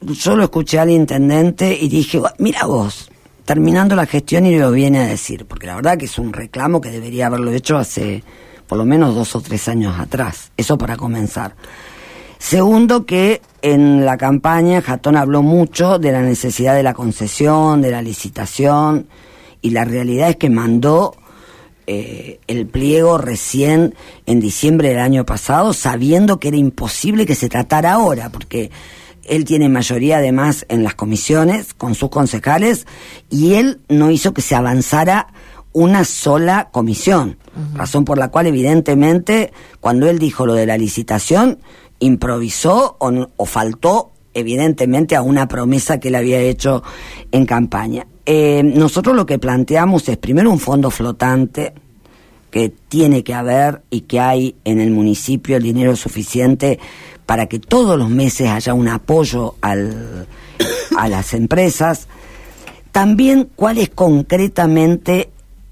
yo 0.00 0.36
lo 0.36 0.44
escuché 0.44 0.78
al 0.78 0.90
intendente 0.90 1.76
y 1.78 1.88
dije, 1.88 2.20
mira 2.38 2.64
vos, 2.64 3.10
terminando 3.44 3.94
la 3.94 4.06
gestión 4.06 4.46
y 4.46 4.58
lo 4.58 4.70
viene 4.70 5.00
a 5.00 5.06
decir, 5.06 5.46
porque 5.46 5.66
la 5.66 5.76
verdad 5.76 5.98
que 5.98 6.06
es 6.06 6.18
un 6.18 6.32
reclamo 6.32 6.80
que 6.80 6.90
debería 6.90 7.26
haberlo 7.26 7.52
hecho 7.52 7.76
hace 7.76 8.22
por 8.66 8.76
lo 8.78 8.84
menos 8.84 9.14
dos 9.14 9.34
o 9.34 9.40
tres 9.40 9.68
años 9.68 9.98
atrás, 9.98 10.52
eso 10.56 10.76
para 10.76 10.96
comenzar. 10.96 11.54
Segundo, 12.38 13.04
que 13.06 13.40
en 13.62 14.04
la 14.04 14.16
campaña 14.16 14.82
Jatón 14.82 15.16
habló 15.16 15.42
mucho 15.42 15.98
de 15.98 16.12
la 16.12 16.22
necesidad 16.22 16.74
de 16.74 16.82
la 16.82 16.94
concesión, 16.94 17.80
de 17.80 17.90
la 17.90 18.02
licitación, 18.02 19.08
y 19.62 19.70
la 19.70 19.84
realidad 19.84 20.30
es 20.30 20.36
que 20.36 20.50
mandó 20.50 21.14
eh, 21.90 22.38
el 22.48 22.66
pliego 22.66 23.16
recién 23.16 23.94
en 24.26 24.40
diciembre 24.40 24.90
del 24.90 24.98
año 24.98 25.24
pasado, 25.24 25.72
sabiendo 25.72 26.38
que 26.38 26.48
era 26.48 26.58
imposible 26.58 27.24
que 27.24 27.34
se 27.34 27.48
tratara 27.48 27.94
ahora, 27.94 28.28
porque 28.28 28.70
él 29.24 29.46
tiene 29.46 29.70
mayoría 29.70 30.18
además 30.18 30.66
en 30.68 30.84
las 30.84 30.94
comisiones 30.94 31.72
con 31.72 31.94
sus 31.94 32.10
concejales 32.10 32.86
y 33.30 33.54
él 33.54 33.80
no 33.88 34.10
hizo 34.10 34.34
que 34.34 34.42
se 34.42 34.54
avanzara 34.54 35.28
una 35.72 36.04
sola 36.04 36.68
comisión, 36.72 37.38
razón 37.72 38.04
por 38.04 38.18
la 38.18 38.28
cual 38.28 38.48
evidentemente 38.48 39.54
cuando 39.80 40.10
él 40.10 40.18
dijo 40.18 40.44
lo 40.44 40.52
de 40.52 40.66
la 40.66 40.76
licitación 40.76 41.58
improvisó 42.00 42.98
o, 43.00 43.28
o 43.34 43.46
faltó 43.46 44.12
evidentemente 44.34 45.16
a 45.16 45.22
una 45.22 45.48
promesa 45.48 45.98
que 46.00 46.08
él 46.08 46.16
había 46.16 46.38
hecho 46.38 46.82
en 47.32 47.46
campaña. 47.46 48.06
Eh, 48.30 48.62
nosotros 48.62 49.16
lo 49.16 49.24
que 49.24 49.38
planteamos 49.38 50.06
es 50.06 50.18
primero 50.18 50.50
un 50.50 50.58
fondo 50.58 50.90
flotante 50.90 51.72
que 52.50 52.68
tiene 52.68 53.24
que 53.24 53.32
haber 53.32 53.80
y 53.88 54.02
que 54.02 54.20
hay 54.20 54.54
en 54.66 54.82
el 54.82 54.90
municipio 54.90 55.56
el 55.56 55.62
dinero 55.62 55.96
suficiente 55.96 56.78
para 57.24 57.46
que 57.46 57.58
todos 57.58 57.98
los 57.98 58.10
meses 58.10 58.50
haya 58.50 58.74
un 58.74 58.86
apoyo 58.88 59.54
al, 59.62 60.26
a 60.98 61.08
las 61.08 61.32
empresas. 61.32 62.06
También 62.92 63.48
cuál 63.56 63.78
es 63.78 63.88
concretamente 63.88 65.30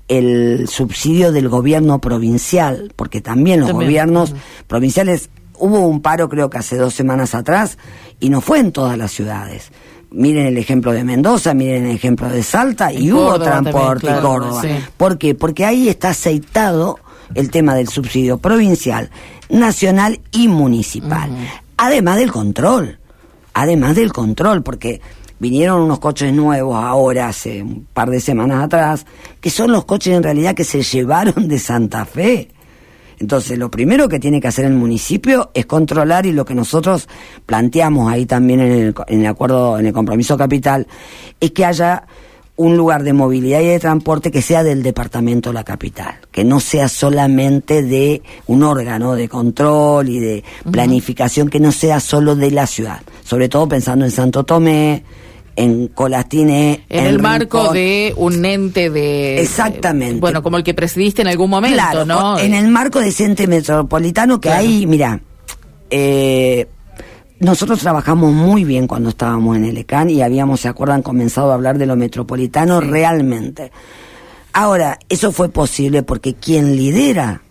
el 0.09 0.67
subsidio 0.67 1.33
del 1.33 1.51
gobierno 1.51 2.01
provincial, 2.01 2.91
porque 2.97 3.21
también 3.21 3.61
los 3.61 3.73
gobiernos 3.73 4.35
provinciales, 4.67 5.29
hubo 5.59 5.81
un 5.81 6.01
paro 6.01 6.31
creo 6.31 6.49
que 6.49 6.57
hace 6.57 6.79
dos 6.79 6.95
semanas 6.95 7.35
atrás 7.35 7.77
y 8.19 8.31
no 8.31 8.41
fue 8.41 8.61
en 8.61 8.73
todas 8.73 8.97
las 8.97 9.13
ciudades 9.13 9.73
miren 10.11 10.47
el 10.47 10.59
ejemplo 10.59 10.93
de 10.93 11.05
Mendoza, 11.05 11.55
miren 11.55 11.87
el 11.87 11.95
ejemplo 11.95 12.29
de 12.29 12.43
Salta 12.43 12.93
y 12.93 13.13
hubo 13.13 13.39
transporte 13.39 14.09
en 14.09 14.21
Córdoba. 14.21 14.63
¿Por 14.97 15.19
qué? 15.19 15.35
Porque 15.35 15.65
ahí 15.65 15.89
está 15.89 16.11
aceitado 16.11 16.99
el 17.35 17.51
tema 17.51 17.75
del 17.75 17.89
subsidio 17.89 18.39
provincial, 18.39 19.11
nacional 19.49 20.21
y 20.31 20.49
municipal. 20.49 21.31
Además 21.77 22.17
del 22.17 22.33
control, 22.33 22.99
además 23.53 23.97
del 23.97 24.13
control, 24.13 24.63
porque 24.63 25.01
vinieron 25.39 25.83
unos 25.83 25.99
coches 25.99 26.33
nuevos 26.33 26.77
ahora, 26.77 27.29
hace 27.29 27.63
un 27.63 27.87
par 27.93 28.11
de 28.11 28.21
semanas 28.21 28.65
atrás, 28.65 29.07
que 29.41 29.51
son 29.51 29.73
los 29.73 29.85
coches 29.85 30.15
en 30.15 30.23
realidad 30.23 30.55
que 30.55 30.65
se 30.65 30.83
llevaron 30.83 31.49
de 31.49 31.59
Santa 31.59 32.05
Fe. 32.05 32.51
Entonces, 33.19 33.59
lo 33.59 33.71
primero 33.71 34.09
que 34.09 34.19
tiene 34.19 34.41
que 34.41 34.49
hacer 34.49 34.65
el 34.65 34.75
municipio 34.75 35.51
es 35.55 35.67
controlar 35.67 36.27
y 36.27 36.33
lo 36.33 36.45
que 36.45 36.55
nosotros 36.55 37.09
planteamos 37.47 38.13
ahí 38.13 38.27
también 38.27 38.61
en 38.61 38.73
el, 38.73 38.95
en 39.09 39.21
el 39.21 39.27
acuerdo, 39.27 39.79
en 39.79 39.87
el 39.87 39.93
compromiso 39.93 40.37
capital, 40.37 40.87
es 41.41 41.53
que 41.53 41.65
haya 41.65 42.07
un 42.57 42.77
lugar 42.77 43.03
de 43.03 43.13
movilidad 43.13 43.61
y 43.61 43.67
de 43.67 43.79
transporte 43.79 44.31
que 44.31 44.41
sea 44.41 44.63
del 44.63 44.83
departamento 44.83 45.51
de 45.51 45.55
la 45.55 45.65
capital, 45.65 46.17
que 46.33 46.43
no 46.43 46.59
sea 46.59 46.89
solamente 46.89 47.83
de 47.83 48.23
un 48.47 48.63
órgano 48.63 49.15
de 49.15 49.29
control 49.29 50.09
y 50.09 50.19
de 50.19 50.45
planificación, 50.71 51.51
que 51.51 51.61
no 51.61 51.71
sea 51.71 52.01
solo 52.01 52.35
de 52.35 52.51
la 52.51 52.67
ciudad, 52.67 53.01
sobre 53.25 53.49
todo 53.49 53.69
pensando 53.69 54.07
en 54.07 54.11
Santo 54.11 54.45
Tomé, 54.45 55.05
en 55.57 55.89
Colastine. 55.89 56.85
En, 56.89 57.07
el 57.07 57.21
marco 57.21 57.73
de 57.73 58.15
un 58.17 58.45
ente 58.45 58.91
de. 58.91 59.41
Exactamente. 59.41 60.21
bueno, 60.21 60.43
como 60.43 60.59
el 60.59 60.65
que 60.65 60.75
presidiste 60.75 61.23
en 61.23 61.29
algún 61.29 61.51
momento, 61.51 61.77
claro, 61.77 62.05
¿no? 62.05 62.39
En 62.39 62.55
el 62.55 62.69
marco 62.69 63.01
de 63.01 63.09
ese 63.09 63.25
ente 63.25 63.47
metropolitano 63.47 64.41
que 64.41 64.51
hay, 64.51 64.87
mira, 64.87 65.21
eh, 65.91 66.69
nosotros 67.41 67.81
trabajamos 67.81 68.33
muy 68.33 68.65
bien 68.65 68.87
cuando 68.87 69.11
estábamos 69.11 69.57
en 69.57 69.65
el 69.65 69.77
ECAN 69.79 70.11
y 70.11 70.23
habíamos, 70.23 70.61
¿se 70.61 70.69
acuerdan?, 70.69 71.03
comenzado 71.03 71.51
a 71.51 71.55
hablar 71.55 71.79
de 71.79 71.87
lo 71.87 71.97
metropolitano 71.97 72.81
realmente. 72.81 73.73
Ahora, 74.53 74.99
eso 75.09 75.33
fue 75.33 75.51
posible 75.51 76.03
porque 76.03 76.35
quien 76.35 76.77
lidera 76.77 77.43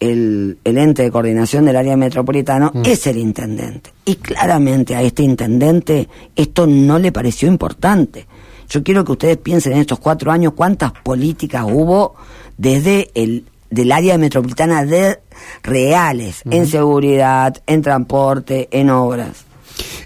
el, 0.00 0.58
ente 0.64 1.02
de 1.02 1.10
coordinación 1.10 1.64
del 1.64 1.76
área 1.76 1.96
metropolitana 1.96 2.70
mm. 2.72 2.82
es 2.84 3.06
el 3.06 3.18
intendente. 3.18 3.92
Y 4.04 4.16
claramente 4.16 4.94
a 4.94 5.02
este 5.02 5.22
intendente 5.22 6.08
esto 6.36 6.66
no 6.66 6.98
le 6.98 7.12
pareció 7.12 7.48
importante. 7.48 8.26
Yo 8.68 8.82
quiero 8.82 9.04
que 9.04 9.12
ustedes 9.12 9.36
piensen 9.38 9.72
en 9.74 9.80
estos 9.80 9.98
cuatro 9.98 10.30
años 10.30 10.52
cuántas 10.54 10.92
políticas 10.92 11.64
hubo 11.66 12.14
desde 12.56 13.10
el 13.14 13.44
del 13.70 13.92
área 13.92 14.16
metropolitana 14.16 14.84
de 14.84 15.20
reales, 15.62 16.42
en 16.50 16.66
seguridad, 16.66 17.62
en 17.66 17.82
transporte, 17.82 18.68
en 18.70 18.88
obras. 18.88 19.44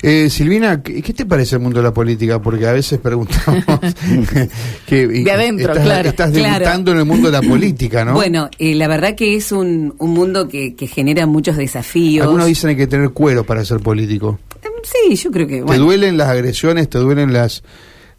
Eh, 0.02 0.29
Silvina, 0.31 0.83
¿qué, 0.83 1.00
te 1.02 1.26
parece 1.26 1.57
el 1.57 1.62
mundo 1.62 1.79
de 1.79 1.85
la 1.85 1.95
política? 1.95 2.41
Porque 2.43 2.67
a 2.67 2.73
veces 2.73 2.99
preguntamos 2.99 3.64
que 4.87 5.07
de 5.07 5.31
adentro, 5.31 5.73
estás, 5.73 5.85
claro, 5.85 6.09
estás 6.09 6.33
debutando 6.33 6.93
en 6.93 6.99
el 6.99 7.05
mundo 7.05 7.31
de 7.31 7.41
la 7.41 7.49
política, 7.49 8.05
¿no? 8.05 8.14
Bueno, 8.14 8.50
eh, 8.59 8.75
la 8.75 8.88
verdad 8.88 9.14
que 9.14 9.37
es 9.37 9.52
un, 9.52 9.95
un 9.99 10.11
mundo 10.11 10.49
que, 10.49 10.75
que, 10.75 10.87
genera 10.87 11.26
muchos 11.26 11.57
desafíos. 11.57 12.25
Algunos 12.25 12.47
dicen 12.47 12.69
que 12.69 12.71
hay 12.71 12.76
que 12.76 12.87
tener 12.88 13.11
cuero 13.11 13.45
para 13.45 13.64
ser 13.64 13.81
político. 13.81 14.38
Em, 14.62 14.73
sí, 14.83 15.17
yo 15.17 15.31
creo 15.31 15.47
que. 15.47 15.62
¿Te 15.62 15.76
duelen 15.76 16.17
las 16.17 16.29
agresiones? 16.29 16.88
¿Te 16.88 16.99
duelen 16.99 17.33
las, 17.33 17.62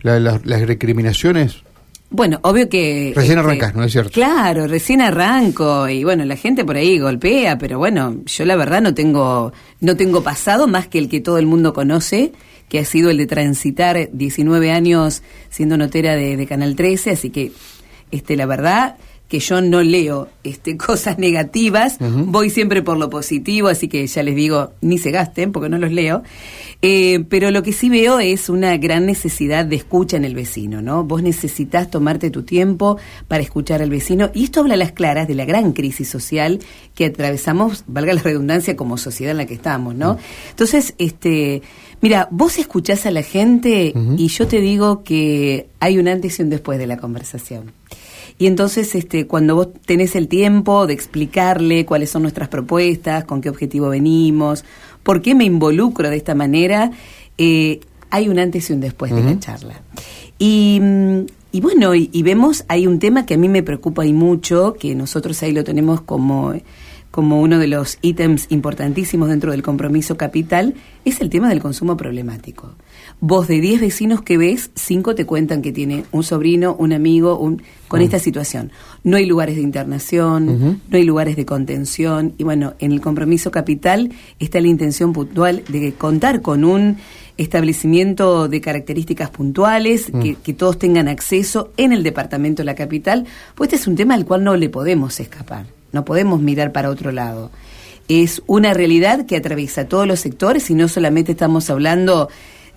las 0.01 0.61
recriminaciones? 0.61 1.63
Bueno, 2.13 2.39
obvio 2.43 2.69
que... 2.69 3.11
Recién 3.15 3.39
este, 3.39 3.49
arrancas, 3.49 3.73
¿no 3.73 3.83
es 3.83 3.91
cierto? 3.91 4.11
Claro, 4.11 4.67
recién 4.67 5.01
arranco 5.01 5.89
y 5.89 6.03
bueno, 6.03 6.23
la 6.25 6.35
gente 6.35 6.63
por 6.63 6.75
ahí 6.77 6.99
golpea, 6.99 7.57
pero 7.57 7.79
bueno, 7.79 8.17
yo 8.27 8.45
la 8.45 8.55
verdad 8.55 8.83
no 8.83 8.93
tengo, 8.93 9.51
no 9.79 9.97
tengo 9.97 10.21
pasado 10.21 10.67
más 10.67 10.87
que 10.87 10.99
el 10.99 11.09
que 11.09 11.21
todo 11.21 11.39
el 11.39 11.47
mundo 11.47 11.73
conoce, 11.73 12.31
que 12.69 12.77
ha 12.77 12.85
sido 12.85 13.09
el 13.09 13.17
de 13.17 13.25
transitar 13.25 14.09
19 14.13 14.71
años 14.71 15.23
siendo 15.49 15.75
notera 15.75 16.13
de, 16.15 16.37
de 16.37 16.45
Canal 16.45 16.75
13, 16.75 17.09
así 17.09 17.31
que 17.31 17.51
este, 18.11 18.35
la 18.35 18.45
verdad 18.45 18.97
que 19.27 19.39
yo 19.39 19.61
no 19.61 19.81
leo 19.81 20.29
este, 20.43 20.77
cosas 20.77 21.17
negativas, 21.17 21.97
voy 21.99 22.49
siempre 22.49 22.81
por 22.81 22.97
lo 22.97 23.09
positivo, 23.09 23.67
así 23.67 23.87
que 23.87 24.05
ya 24.05 24.23
les 24.23 24.35
digo, 24.35 24.73
ni 24.81 24.97
se 24.97 25.11
gasten 25.11 25.51
porque 25.51 25.69
no 25.69 25.77
los 25.77 25.91
leo. 25.91 26.23
Eh, 26.85 27.23
pero 27.29 27.49
lo 27.49 27.63
que 27.63 27.71
sí 27.71 27.89
veo 27.89 28.19
es 28.19 28.49
una 28.49 28.75
gran 28.75 29.05
necesidad 29.05 29.65
de 29.65 29.77
escucha 29.77 30.17
en 30.17 30.25
el 30.25 30.35
vecino, 30.35 30.81
¿no? 30.81 31.05
Vos 31.05 31.23
necesitas 31.23 31.89
tomarte 31.89 32.29
tu 32.29 32.43
tiempo 32.43 32.97
para 33.29 33.41
escuchar 33.41 33.81
al 33.81 33.89
vecino 33.89 34.29
y 34.33 34.43
esto 34.43 34.59
habla 34.59 34.73
a 34.73 34.77
las 34.77 34.91
claras 34.91 35.27
de 35.27 35.35
la 35.35 35.45
gran 35.45 35.71
crisis 35.71 36.09
social 36.09 36.59
que 36.93 37.05
atravesamos, 37.05 37.85
valga 37.87 38.13
la 38.13 38.21
redundancia, 38.21 38.75
como 38.75 38.97
sociedad 38.97 39.31
en 39.31 39.37
la 39.37 39.45
que 39.45 39.53
estamos, 39.53 39.95
¿no? 39.95 40.17
Entonces, 40.49 40.93
este, 40.97 41.61
mira, 42.01 42.27
vos 42.31 42.59
escuchás 42.59 43.05
a 43.05 43.11
la 43.11 43.23
gente 43.23 43.93
y 44.17 44.27
yo 44.27 44.47
te 44.47 44.59
digo 44.59 45.03
que 45.03 45.69
hay 45.79 45.97
un 45.97 46.09
antes 46.09 46.37
y 46.39 46.43
un 46.43 46.49
después 46.49 46.77
de 46.79 46.87
la 46.87 46.97
conversación. 46.97 47.71
Y 48.37 48.47
entonces, 48.47 48.95
este, 48.95 49.27
cuando 49.27 49.55
vos 49.55 49.69
tenés 49.85 50.15
el 50.15 50.27
tiempo 50.27 50.87
de 50.87 50.93
explicarle 50.93 51.85
cuáles 51.85 52.09
son 52.09 52.23
nuestras 52.23 52.49
propuestas, 52.49 53.25
con 53.25 53.41
qué 53.41 53.49
objetivo 53.49 53.89
venimos, 53.89 54.65
por 55.03 55.21
qué 55.21 55.35
me 55.35 55.43
involucro 55.45 56.09
de 56.09 56.17
esta 56.17 56.35
manera, 56.35 56.91
eh, 57.37 57.79
hay 58.09 58.29
un 58.29 58.39
antes 58.39 58.69
y 58.69 58.73
un 58.73 58.81
después 58.81 59.13
de 59.13 59.23
la 59.23 59.39
charla. 59.39 59.81
Y, 60.39 60.81
y 61.51 61.61
bueno, 61.61 61.93
y, 61.95 62.23
vemos, 62.23 62.65
hay 62.67 62.87
un 62.87 62.99
tema 62.99 63.25
que 63.25 63.35
a 63.35 63.37
mí 63.37 63.47
me 63.47 63.63
preocupa 63.63 64.05
y 64.05 64.13
mucho, 64.13 64.73
que 64.73 64.95
nosotros 64.95 65.41
ahí 65.43 65.51
lo 65.51 65.63
tenemos 65.63 66.01
como 66.01 66.53
como 67.13 67.39
uno 67.39 67.59
de 67.59 67.67
los 67.67 67.99
ítems 68.01 68.47
importantísimos 68.49 69.29
dentro 69.29 69.51
del 69.51 69.61
compromiso 69.61 70.17
capital, 70.17 70.73
es 71.05 71.21
el 71.21 71.29
tema 71.29 71.47
del 71.47 71.61
consumo 71.61 71.95
problemático. 71.95 72.71
Vos 73.25 73.47
de 73.47 73.61
10 73.61 73.79
vecinos 73.79 74.21
que 74.21 74.37
ves, 74.37 74.69
5 74.75 75.15
te 75.15 75.25
cuentan 75.25 75.61
que 75.61 75.71
tiene 75.71 76.03
un 76.11 76.23
sobrino, 76.23 76.75
un 76.77 76.91
amigo, 76.91 77.39
un, 77.39 77.61
con 77.87 78.01
esta 78.01 78.19
situación. 78.19 78.73
No 79.05 79.15
hay 79.15 79.25
lugares 79.25 79.55
de 79.55 79.61
internación, 79.61 80.81
no 80.89 80.97
hay 80.97 81.03
lugares 81.05 81.37
de 81.37 81.45
contención, 81.45 82.33
y 82.37 82.43
bueno, 82.43 82.73
en 82.79 82.91
el 82.91 82.99
compromiso 82.99 83.49
capital 83.49 84.11
está 84.39 84.59
la 84.59 84.67
intención 84.67 85.13
puntual 85.13 85.63
de 85.69 85.93
contar 85.93 86.41
con 86.41 86.65
un 86.65 86.97
establecimiento 87.37 88.49
de 88.49 88.59
características 88.59 89.29
puntuales, 89.29 90.11
que, 90.21 90.35
que, 90.35 90.53
todos 90.53 90.77
tengan 90.77 91.07
acceso 91.07 91.71
en 91.77 91.93
el 91.93 92.03
departamento 92.03 92.61
de 92.61 92.65
la 92.65 92.75
capital, 92.75 93.25
pues 93.55 93.69
este 93.69 93.77
es 93.77 93.87
un 93.87 93.95
tema 93.95 94.15
al 94.15 94.25
cual 94.25 94.43
no 94.43 94.57
le 94.57 94.67
podemos 94.67 95.17
escapar, 95.21 95.65
no 95.93 96.03
podemos 96.03 96.41
mirar 96.41 96.73
para 96.73 96.89
otro 96.89 97.13
lado. 97.13 97.51
Es 98.09 98.41
una 98.47 98.73
realidad 98.73 99.25
que 99.25 99.37
atraviesa 99.37 99.87
todos 99.87 100.05
los 100.05 100.19
sectores 100.19 100.69
y 100.69 100.75
no 100.75 100.89
solamente 100.89 101.31
estamos 101.31 101.69
hablando 101.69 102.27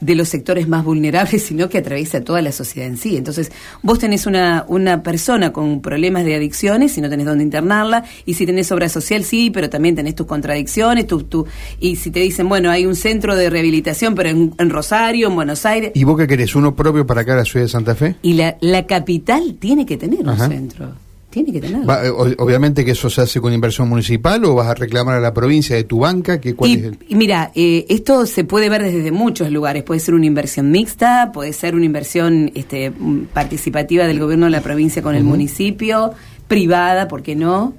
de 0.00 0.14
los 0.14 0.28
sectores 0.28 0.68
más 0.68 0.84
vulnerables, 0.84 1.42
sino 1.42 1.68
que 1.68 1.78
atraviesa 1.78 2.20
toda 2.22 2.42
la 2.42 2.52
sociedad 2.52 2.88
en 2.88 2.96
sí. 2.96 3.16
Entonces, 3.16 3.50
vos 3.82 3.98
tenés 3.98 4.26
una, 4.26 4.64
una 4.68 5.02
persona 5.02 5.52
con 5.52 5.80
problemas 5.80 6.24
de 6.24 6.34
adicciones 6.34 6.96
y 6.98 7.00
no 7.00 7.08
tenés 7.08 7.26
dónde 7.26 7.44
internarla, 7.44 8.04
y 8.24 8.34
si 8.34 8.46
tenés 8.46 8.70
obra 8.72 8.88
social, 8.88 9.24
sí, 9.24 9.50
pero 9.50 9.70
también 9.70 9.94
tenés 9.94 10.14
tus 10.14 10.26
contradicciones, 10.26 11.06
tu, 11.06 11.22
tu, 11.22 11.46
y 11.80 11.96
si 11.96 12.10
te 12.10 12.20
dicen, 12.20 12.48
bueno, 12.48 12.70
hay 12.70 12.86
un 12.86 12.96
centro 12.96 13.36
de 13.36 13.48
rehabilitación, 13.50 14.14
pero 14.14 14.28
en, 14.28 14.54
en 14.58 14.70
Rosario, 14.70 15.28
en 15.28 15.34
Buenos 15.34 15.64
Aires. 15.64 15.92
¿Y 15.94 16.04
vos 16.04 16.18
qué 16.18 16.26
querés? 16.26 16.54
¿Uno 16.54 16.74
propio 16.74 17.06
para 17.06 17.22
acá, 17.22 17.34
la 17.34 17.44
ciudad 17.44 17.64
de 17.64 17.70
Santa 17.70 17.94
Fe? 17.94 18.16
Y 18.22 18.34
la, 18.34 18.56
la 18.60 18.86
capital 18.86 19.56
tiene 19.58 19.86
que 19.86 19.96
tener 19.96 20.28
Ajá. 20.28 20.44
un 20.44 20.50
centro. 20.50 21.05
Tiene 21.36 21.52
que 21.52 21.60
tener. 21.60 21.86
Va, 21.86 22.00
obviamente 22.38 22.82
que 22.82 22.92
eso 22.92 23.10
se 23.10 23.20
hace 23.20 23.42
con 23.42 23.52
inversión 23.52 23.90
municipal 23.90 24.42
o 24.46 24.54
vas 24.54 24.68
a 24.68 24.74
reclamar 24.74 25.16
a 25.16 25.20
la 25.20 25.34
provincia 25.34 25.76
de 25.76 25.84
tu 25.84 25.98
banca. 25.98 26.40
Que, 26.40 26.54
¿cuál 26.54 26.70
y, 26.70 26.74
es 26.76 26.84
el... 26.84 26.98
y 27.06 27.14
mira, 27.14 27.52
eh, 27.54 27.84
esto 27.90 28.24
se 28.24 28.44
puede 28.44 28.70
ver 28.70 28.82
desde 28.82 29.12
muchos 29.12 29.50
lugares. 29.50 29.82
Puede 29.82 30.00
ser 30.00 30.14
una 30.14 30.24
inversión 30.24 30.70
mixta, 30.70 31.32
puede 31.34 31.52
ser 31.52 31.74
una 31.74 31.84
inversión 31.84 32.50
este, 32.54 32.90
participativa 33.34 34.06
del 34.06 34.18
gobierno 34.18 34.46
de 34.46 34.52
la 34.52 34.62
provincia 34.62 35.02
con 35.02 35.12
uh 35.12 35.18
-huh. 35.18 35.20
el 35.20 35.24
municipio, 35.24 36.12
privada, 36.48 37.06
¿por 37.06 37.22
qué 37.22 37.36
no? 37.36 37.74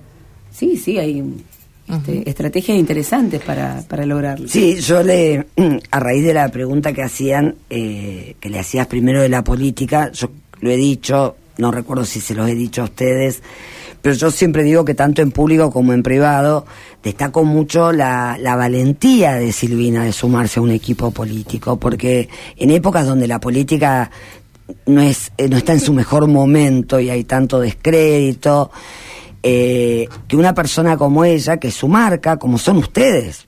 Sí, 0.52 0.78
sí, 0.78 1.00
hay 1.00 1.24
este, 1.90 2.12
uh 2.12 2.16
-huh. 2.16 2.28
estrategias 2.28 2.78
interesantes 2.78 3.42
para, 3.42 3.82
para 3.88 4.06
lograrlo. 4.06 4.48
Sí, 4.48 4.76
yo 4.82 5.02
le, 5.02 5.48
a 5.90 6.00
raíz 6.00 6.24
de 6.24 6.36
la 6.36 6.48
pregunta 6.50 6.94
que 6.94 7.02
hacían, 7.02 7.56
eh, 7.72 8.36
que 8.40 8.52
le 8.52 8.60
hacías 8.60 8.86
primero 8.86 9.20
de 9.20 9.30
la 9.30 9.44
política, 9.44 10.12
yo 10.12 10.30
lo 10.60 10.70
he 10.70 10.78
dicho, 10.78 11.38
no 11.58 11.72
recuerdo 11.72 12.06
si 12.06 12.20
se 12.20 12.36
los 12.36 12.50
he 12.50 12.56
dicho 12.56 12.82
a 12.82 12.86
ustedes, 12.86 13.42
pero 14.02 14.16
yo 14.16 14.32
siempre 14.32 14.64
digo 14.64 14.86
que 14.86 14.94
tanto 14.94 15.22
en 15.22 15.32
público 15.32 15.72
como 15.72 15.94
en 15.94 16.04
privado 16.04 16.66
destaco 17.04 17.44
mucho 17.44 17.92
la, 17.92 18.38
la, 18.40 18.56
valentía 18.56 19.36
de 19.36 19.52
Silvina 19.52 20.04
de 20.04 20.14
sumarse 20.14 20.60
a 20.60 20.64
un 20.64 20.72
equipo 20.72 21.12
político, 21.12 21.78
porque 21.78 22.30
en 22.58 22.72
épocas 22.72 23.08
donde 23.08 23.28
la 23.28 23.40
política 23.40 24.12
no, 24.86 25.02
es, 25.02 25.32
no 25.50 25.58
está 25.58 25.74
en 25.74 25.80
su 25.80 25.94
mejor 25.94 26.28
momento 26.28 27.00
y 27.00 27.10
hay 27.10 27.24
tanto 27.24 27.60
descrédito, 27.60 28.72
eh, 29.44 30.08
que 30.28 30.36
una 30.36 30.54
persona 30.54 30.98
como 30.98 31.24
ella, 31.24 31.58
que 31.58 31.72
su 31.72 31.88
marca, 31.88 32.38
como 32.38 32.58
son 32.58 32.78
ustedes, 32.78 33.47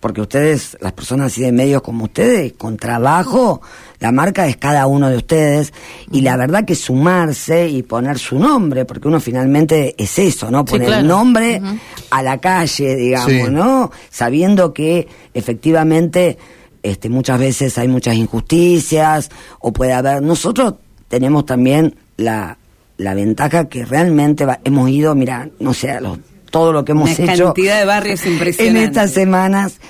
porque 0.00 0.20
ustedes, 0.20 0.76
las 0.80 0.92
personas 0.92 1.32
así 1.32 1.42
de 1.42 1.52
medios 1.52 1.82
como 1.82 2.04
ustedes, 2.04 2.52
con 2.52 2.76
trabajo, 2.76 3.60
la 3.98 4.12
marca 4.12 4.46
es 4.46 4.56
cada 4.56 4.86
uno 4.86 5.10
de 5.10 5.16
ustedes, 5.16 5.72
y 6.12 6.20
la 6.20 6.36
verdad 6.36 6.64
que 6.64 6.74
sumarse 6.74 7.68
y 7.68 7.82
poner 7.82 8.18
su 8.18 8.38
nombre, 8.38 8.84
porque 8.84 9.08
uno 9.08 9.20
finalmente 9.20 9.94
es 9.98 10.18
eso, 10.18 10.50
¿no? 10.50 10.64
Poner 10.64 10.86
sí, 10.86 10.86
claro. 10.86 11.02
el 11.02 11.08
nombre 11.08 11.60
uh 11.60 11.66
-huh. 11.66 11.78
a 12.10 12.22
la 12.22 12.38
calle, 12.38 12.94
digamos, 12.96 13.30
sí. 13.30 13.42
¿no? 13.50 13.90
Sabiendo 14.10 14.72
que 14.72 15.08
efectivamente 15.34 16.38
este, 16.82 17.08
muchas 17.08 17.40
veces 17.40 17.76
hay 17.78 17.88
muchas 17.88 18.14
injusticias, 18.14 19.30
o 19.58 19.72
puede 19.72 19.92
haber. 19.92 20.22
Nosotros 20.22 20.74
tenemos 21.08 21.44
también 21.44 21.96
la, 22.16 22.56
la 22.98 23.14
ventaja 23.14 23.68
que 23.68 23.84
realmente 23.84 24.44
va, 24.44 24.60
hemos 24.64 24.88
ido, 24.90 25.14
mira, 25.14 25.48
no 25.58 25.74
sé, 25.74 25.90
a 25.90 26.00
los 26.00 26.18
todo 26.50 26.72
lo 26.72 26.84
que 26.84 26.92
hemos 26.92 27.18
Una 27.18 27.32
hecho 27.32 27.44
cantidad 27.46 27.78
de 27.78 27.84
barrios 27.84 28.24
impresionante. 28.26 28.80
en 28.80 28.88
estas 28.88 29.12
semanas 29.12 29.80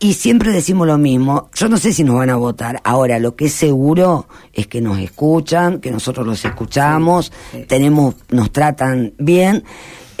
y 0.00 0.14
siempre 0.14 0.52
decimos 0.52 0.86
lo 0.86 0.96
mismo. 0.96 1.50
Yo 1.54 1.68
no 1.68 1.76
sé 1.76 1.92
si 1.92 2.04
nos 2.04 2.16
van 2.16 2.30
a 2.30 2.36
votar. 2.36 2.80
Ahora, 2.84 3.18
lo 3.18 3.34
que 3.34 3.46
es 3.46 3.52
seguro 3.52 4.28
es 4.52 4.68
que 4.68 4.80
nos 4.80 4.98
escuchan, 4.98 5.80
que 5.80 5.90
nosotros 5.90 6.24
los 6.24 6.44
escuchamos, 6.44 7.32
sí, 7.50 7.58
sí. 7.58 7.64
tenemos, 7.66 8.14
nos 8.30 8.52
tratan 8.52 9.14
bien. 9.18 9.64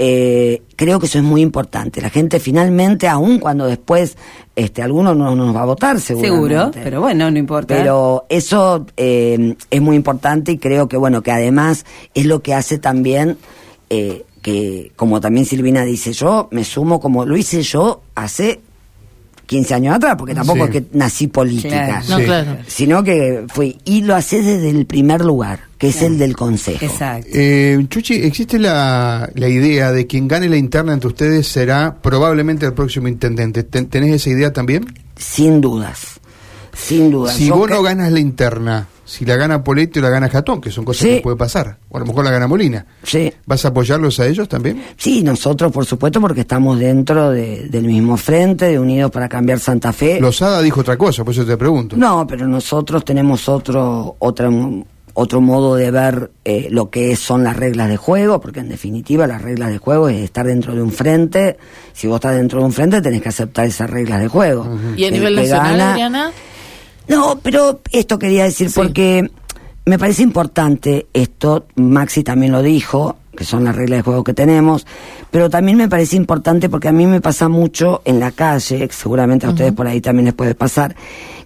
Eh, 0.00 0.62
creo 0.74 0.98
que 0.98 1.06
eso 1.06 1.18
es 1.18 1.24
muy 1.24 1.42
importante. 1.42 2.00
La 2.00 2.10
gente 2.10 2.40
finalmente, 2.40 3.06
aun 3.06 3.38
cuando 3.38 3.66
después 3.66 4.16
este, 4.56 4.82
alguno 4.82 5.14
no 5.14 5.36
nos 5.36 5.54
va 5.54 5.62
a 5.62 5.66
votar, 5.66 6.00
seguramente. 6.00 6.28
Seguro, 6.28 6.70
pero 6.82 7.00
bueno, 7.00 7.30
no 7.30 7.38
importa. 7.38 7.76
Pero 7.76 8.26
eso 8.28 8.84
eh, 8.96 9.54
es 9.70 9.80
muy 9.80 9.94
importante 9.94 10.52
y 10.52 10.58
creo 10.58 10.88
que, 10.88 10.96
bueno, 10.96 11.22
que 11.22 11.30
además 11.30 11.84
es 12.14 12.26
lo 12.26 12.42
que 12.42 12.54
hace 12.54 12.78
también... 12.78 13.38
Eh, 13.90 14.24
que 14.42 14.92
como 14.96 15.20
también 15.20 15.46
Silvina 15.46 15.84
dice, 15.84 16.12
yo 16.12 16.48
me 16.50 16.64
sumo 16.64 17.00
como 17.00 17.24
lo 17.24 17.36
hice 17.36 17.62
yo 17.62 18.02
hace 18.14 18.60
15 19.48 19.74
años 19.74 19.96
atrás, 19.96 20.14
porque 20.18 20.34
tampoco 20.34 20.66
sí. 20.66 20.70
es 20.70 20.70
que 20.70 20.84
nací 20.92 21.26
política, 21.26 22.02
claro. 22.04 22.18
No, 22.18 22.24
claro. 22.24 22.58
sino 22.66 23.02
que 23.02 23.44
fui, 23.48 23.78
y 23.86 24.02
lo 24.02 24.14
hace 24.14 24.42
desde 24.42 24.68
el 24.68 24.84
primer 24.84 25.24
lugar, 25.24 25.60
que 25.78 25.88
es 25.88 26.02
el 26.02 26.18
del 26.18 26.36
Consejo. 26.36 26.84
Exacto. 26.84 27.30
Eh, 27.32 27.82
Chuchi, 27.88 28.14
¿existe 28.14 28.58
la, 28.58 29.30
la, 29.34 29.48
idea 29.48 29.90
de 29.90 30.06
quien 30.06 30.28
gane 30.28 30.50
la 30.50 30.58
interna 30.58 30.92
entre 30.92 31.08
ustedes 31.08 31.48
será 31.48 31.96
probablemente 32.02 32.66
el 32.66 32.74
próximo 32.74 33.08
intendente? 33.08 33.62
¿Tenés 33.62 34.12
esa 34.12 34.28
idea 34.28 34.52
también? 34.52 34.84
Sin 35.16 35.62
dudas, 35.62 36.20
sin 36.74 37.10
dudas. 37.10 37.34
Si 37.34 37.46
yo 37.46 37.56
vos 37.56 37.68
que... 37.68 37.74
no 37.74 37.82
ganas 37.82 38.12
la 38.12 38.20
interna, 38.20 38.86
si 39.08 39.24
la 39.24 39.36
gana 39.36 39.64
Poletti 39.64 40.00
o 40.00 40.02
la 40.02 40.10
gana 40.10 40.28
Jatón, 40.28 40.60
que 40.60 40.70
son 40.70 40.84
cosas 40.84 41.08
sí. 41.08 41.14
que 41.16 41.20
puede 41.22 41.36
pasar, 41.36 41.78
o 41.88 41.96
a 41.96 42.00
lo 42.00 42.04
mejor 42.04 42.26
la 42.26 42.30
gana 42.30 42.46
Molina. 42.46 42.84
Sí. 43.02 43.32
¿Vas 43.46 43.64
a 43.64 43.68
apoyarlos 43.68 44.20
a 44.20 44.26
ellos 44.26 44.46
también? 44.48 44.84
Sí, 44.98 45.22
nosotros 45.22 45.72
por 45.72 45.86
supuesto 45.86 46.20
porque 46.20 46.42
estamos 46.42 46.78
dentro 46.78 47.30
de, 47.30 47.68
del 47.68 47.84
mismo 47.84 48.18
frente, 48.18 48.66
de 48.66 48.78
Unidos 48.78 49.10
para 49.10 49.26
Cambiar 49.26 49.60
Santa 49.60 49.94
Fe. 49.94 50.20
Lozada 50.20 50.60
dijo 50.60 50.82
otra 50.82 50.98
cosa, 50.98 51.24
por 51.24 51.32
eso 51.32 51.46
te 51.46 51.56
pregunto. 51.56 51.96
No, 51.96 52.26
pero 52.26 52.46
nosotros 52.46 53.02
tenemos 53.02 53.48
otro, 53.48 54.16
otra, 54.18 54.50
otro 55.14 55.40
modo 55.40 55.74
de 55.74 55.90
ver 55.90 56.30
eh, 56.44 56.68
lo 56.70 56.90
que 56.90 57.16
son 57.16 57.44
las 57.44 57.56
reglas 57.56 57.88
de 57.88 57.96
juego, 57.96 58.42
porque 58.42 58.60
en 58.60 58.68
definitiva 58.68 59.26
las 59.26 59.40
reglas 59.40 59.70
de 59.70 59.78
juego 59.78 60.10
es 60.10 60.18
estar 60.18 60.46
dentro 60.46 60.74
de 60.74 60.82
un 60.82 60.92
frente. 60.92 61.56
Si 61.94 62.06
vos 62.06 62.16
estás 62.16 62.36
dentro 62.36 62.60
de 62.60 62.66
un 62.66 62.72
frente 62.74 63.00
tenés 63.00 63.22
que 63.22 63.30
aceptar 63.30 63.64
esas 63.64 63.88
reglas 63.88 64.20
de 64.20 64.28
juego. 64.28 64.64
Uh 64.64 64.76
-huh. 64.76 64.98
¿Y 64.98 65.06
a 65.06 65.10
nivel 65.10 65.34
nacional, 65.34 65.70
gana, 65.70 65.90
Adriana? 65.92 66.32
No, 67.08 67.38
pero 67.42 67.80
esto 67.90 68.18
quería 68.18 68.44
decir 68.44 68.68
sí. 68.68 68.74
porque 68.74 69.30
me 69.86 69.98
parece 69.98 70.22
importante 70.22 71.06
esto, 71.14 71.66
Maxi 71.76 72.22
también 72.22 72.52
lo 72.52 72.62
dijo, 72.62 73.16
que 73.34 73.44
son 73.44 73.64
las 73.64 73.74
reglas 73.74 74.00
de 74.00 74.02
juego 74.02 74.24
que 74.24 74.34
tenemos, 74.34 74.86
pero 75.30 75.48
también 75.48 75.78
me 75.78 75.88
parece 75.88 76.16
importante 76.16 76.68
porque 76.68 76.88
a 76.88 76.92
mí 76.92 77.06
me 77.06 77.20
pasa 77.20 77.48
mucho 77.48 78.02
en 78.04 78.20
la 78.20 78.32
calle, 78.32 78.88
seguramente 78.92 79.46
a 79.46 79.48
uh 79.48 79.52
-huh. 79.52 79.54
ustedes 79.54 79.72
por 79.72 79.86
ahí 79.86 80.00
también 80.00 80.26
les 80.26 80.34
puede 80.34 80.54
pasar, 80.54 80.94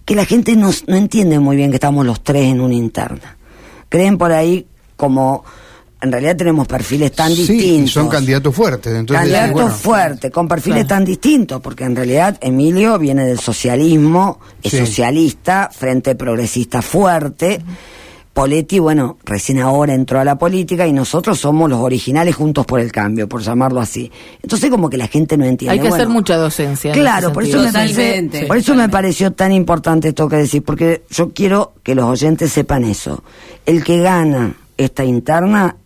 que 0.03 0.15
la 0.15 0.25
gente 0.25 0.55
no, 0.55 0.71
no 0.87 0.95
entiende 0.95 1.39
muy 1.39 1.55
bien 1.55 1.69
que 1.69 1.77
estamos 1.77 2.05
los 2.05 2.21
tres 2.21 2.45
en 2.45 2.59
una 2.59 2.73
interna. 2.73 3.37
Creen 3.87 4.17
por 4.17 4.31
ahí 4.31 4.67
como 4.97 5.45
en 6.03 6.11
realidad 6.11 6.35
tenemos 6.35 6.67
perfiles 6.67 7.13
tan 7.13 7.33
sí, 7.33 7.47
distintos. 7.47 7.91
son 7.91 8.09
candidatos 8.09 8.53
fuertes. 8.53 8.93
Entonces, 8.93 9.21
candidatos 9.21 9.53
bueno, 9.53 9.69
fuertes, 9.69 10.31
con 10.31 10.47
perfiles 10.49 10.85
claro. 10.85 10.95
tan 10.95 11.05
distintos, 11.05 11.61
porque 11.61 11.85
en 11.85 11.95
realidad 11.95 12.37
Emilio 12.41 12.99
viene 12.99 13.25
del 13.25 13.39
socialismo, 13.39 14.39
es 14.61 14.71
sí. 14.71 14.79
socialista, 14.79 15.69
frente 15.71 16.15
progresista 16.15 16.81
fuerte. 16.81 17.61
Uh 17.61 17.69
-huh. 17.69 17.75
Poletti, 18.33 18.79
bueno, 18.79 19.17
recién 19.23 19.59
ahora 19.59 19.93
entró 19.93 20.19
a 20.19 20.25
la 20.25 20.39
política 20.39 20.87
y 20.87 20.91
nosotros 20.91 21.39
somos 21.39 21.69
los 21.69 21.79
originales 21.79 22.35
juntos 22.35 22.65
por 22.65 22.79
el 22.79 22.91
cambio, 22.91 23.29
por 23.29 23.43
llamarlo 23.43 23.79
así. 23.79 24.11
Entonces 24.41 24.71
como 24.71 24.89
que 24.89 24.97
la 24.97 25.07
gente 25.07 25.37
no 25.37 25.45
entiende. 25.45 25.73
Hay 25.73 25.77
que 25.77 25.89
bueno, 25.89 25.95
hacer 25.95 26.09
mucha 26.09 26.35
docencia. 26.35 26.93
Claro, 26.93 27.31
por 27.31 27.43
eso, 27.43 27.61
me, 27.61 27.71
parece, 27.71 28.45
por 28.47 28.57
eso 28.57 28.73
me 28.73 28.89
pareció 28.89 29.33
tan 29.33 29.51
importante 29.51 30.09
esto 30.09 30.27
que 30.27 30.37
decir, 30.37 30.63
porque 30.63 31.03
yo 31.11 31.31
quiero 31.31 31.73
que 31.83 31.93
los 31.93 32.05
oyentes 32.05 32.51
sepan 32.51 32.85
eso. 32.85 33.23
El 33.67 33.83
que 33.83 33.99
gana 33.99 34.55
esta 34.77 35.05
interna 35.05 35.77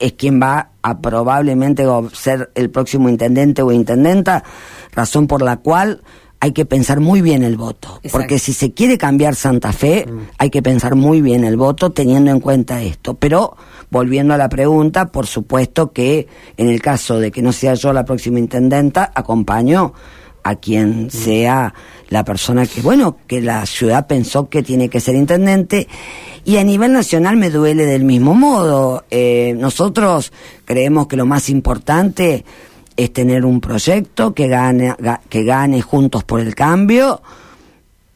es 0.00 0.14
quien 0.14 0.40
va 0.42 0.70
a 0.82 0.98
probablemente 1.00 1.84
ser 2.12 2.50
el 2.54 2.70
próximo 2.70 3.08
intendente 3.08 3.62
o 3.62 3.70
intendenta, 3.70 4.42
razón 4.92 5.26
por 5.26 5.42
la 5.42 5.58
cual 5.58 6.02
hay 6.40 6.52
que 6.52 6.64
pensar 6.64 7.00
muy 7.00 7.20
bien 7.20 7.42
el 7.44 7.56
voto. 7.56 7.88
Exacto. 7.96 8.10
Porque 8.12 8.38
si 8.38 8.54
se 8.54 8.72
quiere 8.72 8.96
cambiar 8.96 9.34
Santa 9.34 9.72
Fe, 9.72 10.06
mm. 10.06 10.18
hay 10.38 10.50
que 10.50 10.62
pensar 10.62 10.94
muy 10.94 11.20
bien 11.20 11.44
el 11.44 11.58
voto 11.58 11.90
teniendo 11.90 12.30
en 12.30 12.40
cuenta 12.40 12.82
esto. 12.82 13.14
Pero, 13.14 13.56
volviendo 13.90 14.32
a 14.32 14.38
la 14.38 14.48
pregunta, 14.48 15.12
por 15.12 15.26
supuesto 15.26 15.92
que 15.92 16.28
en 16.56 16.68
el 16.68 16.80
caso 16.80 17.20
de 17.20 17.30
que 17.30 17.42
no 17.42 17.52
sea 17.52 17.74
yo 17.74 17.92
la 17.92 18.06
próxima 18.06 18.38
intendenta, 18.38 19.12
acompaño 19.14 19.92
a 20.42 20.54
quien 20.54 21.06
mm. 21.06 21.10
sea 21.10 21.74
la 22.10 22.24
persona 22.24 22.66
que, 22.66 22.82
bueno, 22.82 23.16
que 23.26 23.40
la 23.40 23.64
ciudad 23.66 24.06
pensó 24.06 24.48
que 24.48 24.62
tiene 24.62 24.88
que 24.88 25.00
ser 25.00 25.14
intendente. 25.14 25.88
Y 26.44 26.56
a 26.58 26.64
nivel 26.64 26.92
nacional 26.92 27.36
me 27.36 27.50
duele 27.50 27.86
del 27.86 28.04
mismo 28.04 28.34
modo. 28.34 29.04
Eh, 29.10 29.54
nosotros 29.56 30.32
creemos 30.64 31.06
que 31.06 31.16
lo 31.16 31.24
más 31.26 31.48
importante 31.48 32.44
es 32.96 33.12
tener 33.12 33.44
un 33.46 33.60
proyecto 33.60 34.34
que 34.34 34.48
gane, 34.48 34.90
ga- 34.98 35.20
que 35.28 35.44
gane 35.44 35.80
juntos 35.82 36.24
por 36.24 36.40
el 36.40 36.54
cambio. 36.54 37.22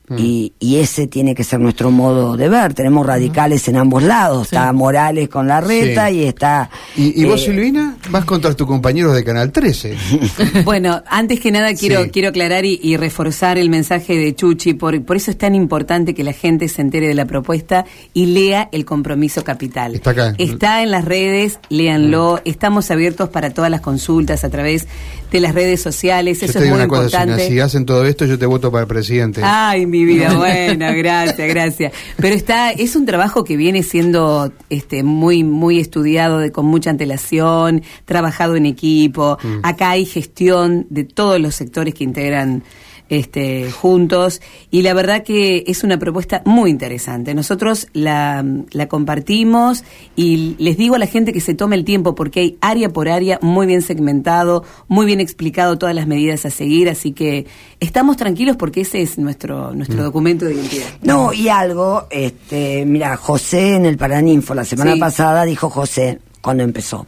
Mm. 0.06 0.16
Y, 0.18 0.52
y 0.60 0.76
ese 0.76 1.06
tiene 1.06 1.34
que 1.34 1.44
ser 1.44 1.60
nuestro 1.60 1.90
modo 1.90 2.36
de 2.36 2.48
ver. 2.50 2.74
Tenemos 2.74 3.06
radicales 3.06 3.66
en 3.68 3.76
ambos 3.76 4.02
lados. 4.02 4.44
Está 4.48 4.70
Morales 4.74 5.30
con 5.30 5.48
la 5.48 5.62
reta 5.62 6.08
Sí. 6.08 6.16
y 6.16 6.24
está. 6.24 6.68
¿Y, 6.94 7.22
y 7.22 7.24
vos, 7.24 7.40
eh, 7.40 7.46
Silvina? 7.46 7.96
Vas 8.10 8.26
contra 8.26 8.52
tus 8.54 8.66
compañeros 8.66 9.14
de 9.14 9.24
Canal 9.24 9.50
13. 9.50 9.96
Bueno, 10.64 11.02
antes 11.08 11.40
que 11.40 11.50
nada 11.50 11.74
quiero, 11.74 12.04
Sí. 12.04 12.10
quiero 12.10 12.28
aclarar 12.28 12.64
y, 12.66 12.78
y 12.82 12.96
reforzar 12.98 13.56
el 13.56 13.70
mensaje 13.70 14.16
de 14.16 14.34
Chuchi, 14.34 14.74
por, 14.74 15.02
por 15.04 15.16
eso 15.16 15.30
es 15.30 15.38
tan 15.38 15.54
importante 15.54 16.12
que 16.14 16.22
la 16.24 16.32
gente 16.34 16.68
se 16.68 16.82
entere 16.82 17.08
de 17.08 17.14
la 17.14 17.24
propuesta 17.24 17.84
y 18.12 18.26
lea 18.26 18.68
el 18.72 18.84
compromiso 18.84 19.42
capital. 19.42 19.94
Está 19.94 20.10
acá. 20.10 20.34
Está 20.38 20.82
en 20.82 20.90
las 20.90 21.04
redes, 21.06 21.58
léanlo, 21.70 22.40
estamos 22.44 22.90
abiertos 22.90 23.30
para 23.30 23.50
todas 23.50 23.70
las 23.70 23.80
consultas 23.80 24.44
a 24.44 24.50
través 24.50 24.86
de 25.30 25.40
las 25.40 25.54
redes 25.54 25.80
sociales, 25.82 26.40
Yo 26.40 26.44
eso 26.46 26.52
te 26.54 26.58
es 26.60 26.64
digo 26.64 26.76
muy 26.76 26.84
una 26.84 26.88
cosa, 26.88 27.04
importante. 27.04 27.42
Silvina, 27.44 27.54
si 27.54 27.60
hacen 27.60 27.86
todo 27.86 28.04
esto, 28.04 28.24
yo 28.26 28.38
te 28.38 28.46
voto 28.46 28.70
para 28.70 28.86
presidente. 28.86 29.40
Ay, 29.42 29.86
mi 29.94 30.04
vida, 30.04 30.34
bueno, 30.36 30.86
gracias, 30.92 31.48
gracias. 31.48 31.92
Pero 32.16 32.34
está, 32.34 32.70
es 32.70 32.96
un 32.96 33.06
trabajo 33.06 33.44
que 33.44 33.56
viene 33.56 33.82
siendo 33.82 34.52
este 34.70 35.04
muy, 35.04 35.44
muy 35.44 35.78
estudiado, 35.78 36.38
de, 36.38 36.50
con 36.50 36.66
mucha 36.66 36.90
antelación, 36.90 37.82
trabajado 38.04 38.56
en 38.56 38.66
equipo. 38.66 39.38
Acá 39.62 39.90
hay 39.90 40.04
gestión 40.04 40.86
de 40.90 41.04
todos 41.04 41.40
los 41.40 41.54
sectores 41.54 41.94
que 41.94 42.02
integran 42.02 42.64
este, 43.08 43.70
juntos 43.70 44.40
y 44.70 44.82
la 44.82 44.94
verdad 44.94 45.22
que 45.22 45.64
es 45.66 45.84
una 45.84 45.98
propuesta 45.98 46.42
muy 46.44 46.70
interesante. 46.70 47.34
Nosotros 47.34 47.88
la, 47.92 48.44
la 48.70 48.88
compartimos 48.88 49.84
y 50.16 50.56
les 50.58 50.76
digo 50.76 50.94
a 50.94 50.98
la 50.98 51.06
gente 51.06 51.32
que 51.32 51.40
se 51.40 51.54
tome 51.54 51.76
el 51.76 51.84
tiempo 51.84 52.14
porque 52.14 52.40
hay 52.40 52.58
área 52.60 52.88
por 52.88 53.08
área 53.08 53.38
muy 53.42 53.66
bien 53.66 53.82
segmentado, 53.82 54.64
muy 54.88 55.06
bien 55.06 55.20
explicado 55.20 55.78
todas 55.78 55.94
las 55.94 56.06
medidas 56.06 56.46
a 56.46 56.50
seguir, 56.50 56.88
así 56.88 57.12
que 57.12 57.46
estamos 57.80 58.16
tranquilos 58.16 58.56
porque 58.56 58.80
ese 58.82 59.02
es 59.02 59.18
nuestro, 59.18 59.72
nuestro 59.74 60.02
documento 60.02 60.44
de 60.46 60.54
identidad. 60.54 60.86
No, 61.02 61.32
y 61.32 61.48
algo, 61.48 62.06
este, 62.10 62.84
mira, 62.86 63.16
José 63.16 63.74
en 63.76 63.86
el 63.86 63.96
Paraninfo 63.96 64.54
la 64.54 64.64
semana 64.64 64.94
Sí. 64.94 65.00
pasada 65.00 65.44
dijo 65.44 65.70
José, 65.70 66.20
cuando 66.40 66.62
empezó, 66.62 67.06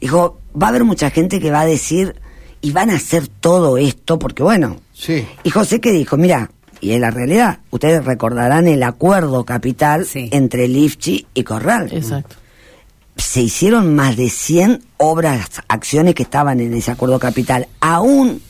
dijo, 0.00 0.38
va 0.60 0.66
a 0.66 0.70
haber 0.70 0.84
mucha 0.84 1.10
gente 1.10 1.40
que 1.40 1.50
va 1.50 1.60
a 1.60 1.66
decir, 1.66 2.16
y 2.62 2.72
van 2.72 2.90
a 2.90 2.94
hacer 2.96 3.26
todo 3.26 3.78
esto, 3.78 4.18
porque 4.18 4.42
bueno, 4.42 4.76
Sí. 5.00 5.26
y 5.44 5.50
José 5.50 5.80
que 5.80 5.92
dijo, 5.92 6.16
mira, 6.18 6.50
y 6.82 6.92
es 6.92 7.00
la 7.00 7.10
realidad, 7.10 7.60
ustedes 7.70 8.04
recordarán 8.04 8.68
el 8.68 8.82
acuerdo 8.82 9.44
capital 9.44 10.04
Sí. 10.04 10.28
entre 10.32 10.68
Lifchi 10.68 11.26
y 11.32 11.42
Corral. 11.42 11.88
Exacto. 11.92 12.36
Se 13.16 13.40
hicieron 13.40 13.94
más 13.94 14.16
de 14.16 14.28
100 14.28 14.82
obras, 14.98 15.62
acciones 15.68 16.14
que 16.14 16.22
estaban 16.22 16.60
en 16.60 16.74
ese 16.74 16.90
acuerdo 16.90 17.18
capital, 17.18 17.68
aún 17.80 18.42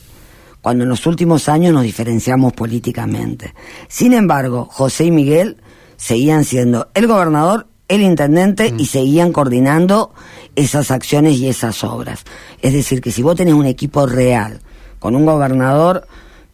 cuando 0.60 0.84
en 0.84 0.90
los 0.90 1.06
últimos 1.06 1.48
años 1.48 1.72
nos 1.72 1.84
diferenciamos 1.84 2.52
políticamente. 2.52 3.54
Sin 3.88 4.12
embargo, 4.12 4.68
José 4.70 5.04
y 5.04 5.10
Miguel 5.10 5.56
seguían 5.96 6.44
siendo 6.44 6.88
el 6.94 7.06
gobernador, 7.06 7.66
el 7.88 8.02
intendente 8.02 8.72
y 8.76 8.86
seguían 8.86 9.32
coordinando 9.32 10.12
esas 10.56 10.90
acciones 10.90 11.36
y 11.38 11.48
esas 11.48 11.82
obras. 11.84 12.24
Es 12.60 12.72
decir, 12.72 13.00
que 13.00 13.10
si 13.12 13.22
vos 13.22 13.36
tenés 13.36 13.54
un 13.54 13.66
equipo 13.66 14.06
real, 14.06 14.60
con 14.98 15.16
un 15.16 15.24
gobernador 15.26 16.06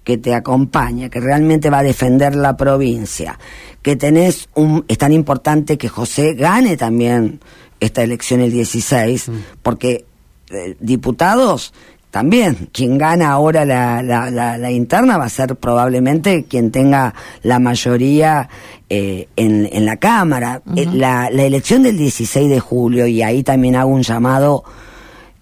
que 0.07 0.19
te 0.19 0.35
acompaña, 0.35 1.09
que 1.09 1.19
realmente 1.19 1.69
va 1.69 1.81
a 1.81 1.83
defender 1.83 2.37
la 2.37 2.57
provincia, 2.57 3.41
que 3.83 3.97
tenés 3.97 4.49
un... 4.55 4.85
Es 4.87 4.99
tan 4.99 5.13
importante 5.13 5.77
que 5.77 5.89
José 5.89 6.35
gane 6.35 6.77
también 6.77 7.41
esta 7.81 8.05
elección 8.05 8.41
el 8.41 8.53
16, 8.53 9.33
porque 9.65 10.05
eh, 10.51 10.77
diputados 10.79 11.75
también, 12.13 12.69
quien 12.73 12.99
gana 12.99 13.33
ahora 13.33 13.65
la, 13.65 14.01
la, 14.01 14.31
la, 14.31 14.57
la 14.57 14.71
interna 14.71 15.19
va 15.19 15.25
a 15.25 15.29
ser 15.29 15.57
probablemente 15.57 16.45
quien 16.45 16.71
tenga 16.71 17.13
la 17.43 17.59
mayoría 17.59 18.49
eh, 18.89 19.27
en, 19.35 19.69
en 19.73 19.85
la 19.85 19.97
Cámara. 19.97 20.63
Eh, 20.77 20.87
la, 20.87 21.31
la 21.33 21.43
elección 21.43 21.83
del 21.83 21.99
16 21.99 22.49
de 22.49 22.61
julio, 22.61 23.09
y 23.09 23.23
ahí 23.23 23.43
también 23.43 23.75
hago 23.75 23.91
un 23.91 24.05
llamado 24.05 24.63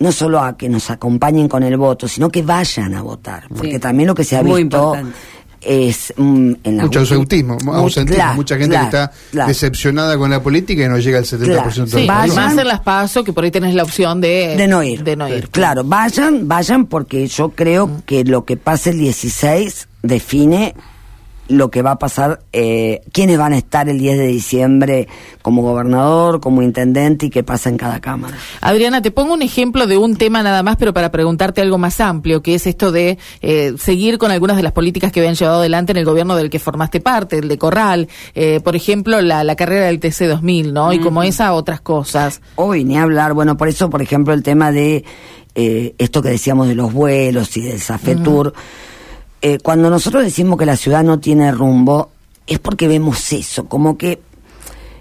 no 0.05 0.13
solo 0.13 0.41
a 0.41 0.57
que 0.57 0.69
nos 0.69 0.91
acompañen 0.91 1.49
con 1.49 1.63
el 1.63 1.77
voto, 1.77 2.07
sino 2.07 2.29
que 2.31 2.43
vayan 2.43 2.95
a 2.95 3.03
votar, 3.03 3.45
porque 3.49 3.73
Sí. 3.73 3.79
también 3.81 4.07
lo 4.07 4.15
que 4.15 4.23
se 4.25 4.37
ha 4.37 4.43
Muy 4.43 4.63
visto 4.63 4.77
importante. 4.95 5.19
es 5.61 6.13
mm, 6.17 6.53
en 6.63 6.77
la 6.77 6.83
Mucho 6.85 6.99
ausentismo, 7.01 7.57
Muy- 7.65 7.75
ausentismo, 7.77 8.17
claro, 8.23 8.35
mucha 8.35 8.55
gente 8.57 8.71
claro, 8.77 8.91
que 8.91 8.97
está 8.97 9.13
claro. 9.31 9.49
decepcionada 9.49 10.19
con 10.19 10.31
la 10.31 10.43
política 10.43 10.85
y 10.85 10.89
no 10.89 10.99
llega 10.99 11.19
al 11.19 11.25
70% 11.25 11.47
Claro, 11.47 11.87
del 11.87 12.03
Sí, 12.03 12.07
Vayan. 12.07 12.37
más 12.37 12.59
en 12.59 12.69
las 12.69 12.81
paso 12.81 13.25
que 13.25 13.33
por 13.33 13.45
ahí 13.45 13.51
tenés 13.51 13.75
la 13.75 13.83
opción 13.83 14.21
de, 14.21 14.57
de 14.59 14.69
no 14.69 14.83
ir. 14.83 15.03
De 15.03 15.17
no 15.17 15.27
ir. 15.29 15.49
Claro, 15.49 15.83
vayan, 15.85 16.47
vayan 16.47 16.85
porque 16.87 17.27
yo 17.29 17.49
creo 17.49 18.03
que 18.05 18.25
lo 18.25 18.45
que 18.45 18.57
pase 18.59 18.91
el 18.91 18.99
16 18.99 19.89
define 20.03 20.75
lo 21.49 21.71
que 21.71 21.83
va 21.83 21.93
a 21.93 21.99
pasar, 21.99 22.41
eh, 22.53 23.03
quiénes 23.13 23.39
van 23.39 23.53
a 23.53 23.59
estar 23.59 23.89
el 23.89 23.99
10 23.99 24.19
de 24.19 24.27
diciembre 24.27 25.09
como 25.43 25.63
gobernador, 25.63 26.41
como 26.41 26.63
intendente 26.63 27.27
y 27.27 27.31
qué 27.31 27.43
pasa 27.43 27.69
en 27.69 27.77
cada 27.77 28.01
cámara. 28.01 28.37
Adriana, 28.61 29.03
te 29.03 29.11
pongo 29.11 29.35
un 29.35 29.43
ejemplo 29.43 29.87
de 29.87 29.97
un 29.97 30.17
tema 30.17 30.43
nada 30.43 30.63
más, 30.63 30.77
pero 30.77 30.95
para 30.95 31.11
preguntarte 31.11 31.61
algo 31.61 31.79
más 31.79 32.01
amplio, 32.01 32.43
que 32.43 32.55
es 32.55 32.67
esto 32.67 32.93
de 32.93 33.19
eh, 33.43 33.75
seguir 33.79 34.19
con 34.19 34.31
algunas 34.31 34.57
de 34.57 34.63
las 34.63 34.73
políticas 34.73 35.13
que 35.13 35.21
habían 35.21 35.35
llevado 35.35 35.59
adelante 35.59 35.93
en 35.93 35.99
el 35.99 36.05
gobierno 36.05 36.37
del 36.37 36.51
que 36.51 36.59
formaste 36.59 37.01
parte, 37.01 37.39
el 37.39 37.49
de 37.49 37.59
Corral, 37.59 38.09
eh, 38.35 38.61
por 38.65 38.75
ejemplo, 38.77 39.21
la, 39.21 39.45
la 39.45 39.57
carrera 39.57 39.87
del 39.87 40.01
TC2000, 40.01 40.73
¿no? 40.73 40.93
Y 40.93 40.99
como 41.01 41.23
esa, 41.23 41.53
otras 41.53 41.81
cosas. 41.81 42.41
Hoy 42.57 42.85
ni 42.85 42.97
hablar, 42.97 43.35
bueno, 43.35 43.57
por 43.57 43.69
eso, 43.69 43.91
por 43.91 44.01
ejemplo, 44.01 44.33
el 44.33 44.43
tema 44.43 44.73
de 44.73 45.05
eh, 45.55 45.95
esto 45.99 46.21
que 46.21 46.31
decíamos 46.31 46.69
de 46.69 46.75
los 46.75 46.93
vuelos 46.93 47.57
y 47.57 47.63
del 47.63 47.81
Safetur, 47.81 48.55
eh, 49.47 49.59
cuando 49.59 49.91
nosotros 49.91 50.25
decimos 50.25 50.59
que 50.59 50.65
la 50.65 50.75
ciudad 50.75 51.05
no 51.05 51.21
tiene 51.21 51.53
rumbo, 51.53 52.09
es 52.47 52.59
porque 52.61 52.89
vemos 52.89 53.31
eso, 53.31 53.67
como 53.67 53.99
que 53.99 54.23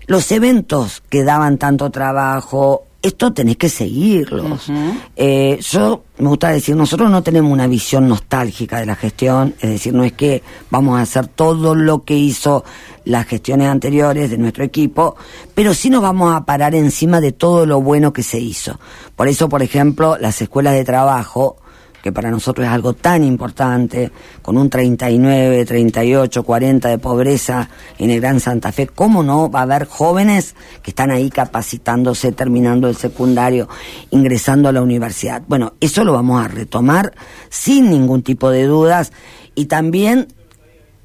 los 0.05 0.29
eventos 0.33 1.01
que 1.09 1.23
daban 1.23 1.57
tanto 1.57 1.89
trabajo, 1.91 2.83
esto 3.01 3.31
tenés 3.31 3.55
que 3.55 3.69
seguirlos. 3.69 4.69
Eh, 5.15 5.59
yo 5.61 6.03
me 6.17 6.27
gusta 6.27 6.49
decir, 6.49 6.75
nosotros 6.75 7.09
no 7.09 7.23
tenemos 7.23 7.53
una 7.53 7.67
visión 7.67 8.09
nostálgica 8.09 8.81
de 8.81 8.85
la 8.85 8.97
gestión, 8.97 9.55
es 9.61 9.69
decir, 9.69 9.93
no 9.93 10.03
es 10.03 10.11
que 10.11 10.43
vamos 10.69 10.99
a 10.99 11.03
hacer 11.03 11.27
todo 11.27 11.73
lo 11.73 12.03
que 12.03 12.17
hizo 12.17 12.65
las 13.05 13.25
gestiones 13.25 13.69
anteriores 13.69 14.29
de 14.29 14.37
nuestro 14.37 14.65
equipo, 14.65 15.15
pero 15.55 15.73
sí 15.73 15.89
nos 15.89 16.01
vamos 16.01 16.35
a 16.35 16.43
parar 16.43 16.75
encima 16.75 17.21
de 17.21 17.31
todo 17.31 17.65
lo 17.65 17.79
bueno 17.79 18.11
que 18.11 18.23
se 18.23 18.39
hizo. 18.39 18.77
Por 19.15 19.29
eso, 19.29 19.47
por 19.47 19.63
ejemplo, 19.63 20.17
las 20.19 20.41
escuelas 20.41 20.73
de 20.73 20.83
trabajo, 20.83 21.62
que 22.03 22.11
para 22.11 22.29
nosotros 22.29 22.67
es 22.67 22.73
algo 22.73 22.93
tan 22.93 23.23
importante, 23.23 24.11
con 24.41 24.57
un 24.57 24.69
39, 24.69 25.63
38, 25.63 26.43
40 26.43 26.89
de 26.89 26.97
pobreza 26.97 27.69
en 27.97 28.09
el 28.09 28.19
Gran 28.19 28.41
Santa 28.41 28.73
Fe, 28.73 28.87
¿cómo 28.87 29.23
no 29.23 29.49
va 29.49 29.61
a 29.61 29.63
haber 29.63 29.85
jóvenes 29.85 30.53
que 30.83 30.91
están 30.91 31.11
ahí 31.11 31.29
capacitándose, 31.29 32.33
terminando 32.33 32.89
el 32.89 32.97
secundario, 32.97 33.69
ingresando 34.11 34.67
a 34.67 34.73
la 34.73 34.81
universidad? 34.81 35.43
Bueno, 35.47 35.75
eso 35.79 36.03
lo 36.03 36.11
vamos 36.11 36.43
a 36.43 36.49
retomar 36.49 37.13
sin 37.49 37.89
ningún 37.89 38.21
tipo 38.21 38.49
de 38.49 38.65
dudas 38.65 39.13
y 39.55 39.67
también 39.67 40.27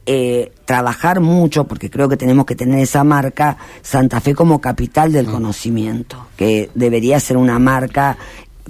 eh, 0.04 0.50
trabajar 0.64 1.20
mucho, 1.20 1.68
porque 1.68 1.90
creo 1.90 2.08
que 2.08 2.16
tenemos 2.16 2.44
que 2.44 2.56
tener 2.56 2.80
esa 2.80 3.04
marca, 3.04 3.56
Santa 3.82 4.20
Fe 4.20 4.34
como 4.34 4.60
capital 4.60 5.12
del 5.12 5.26
conocimiento, 5.26 6.26
que 6.36 6.70
debería 6.74 7.20
ser 7.20 7.36
una 7.36 7.60
marca 7.60 8.18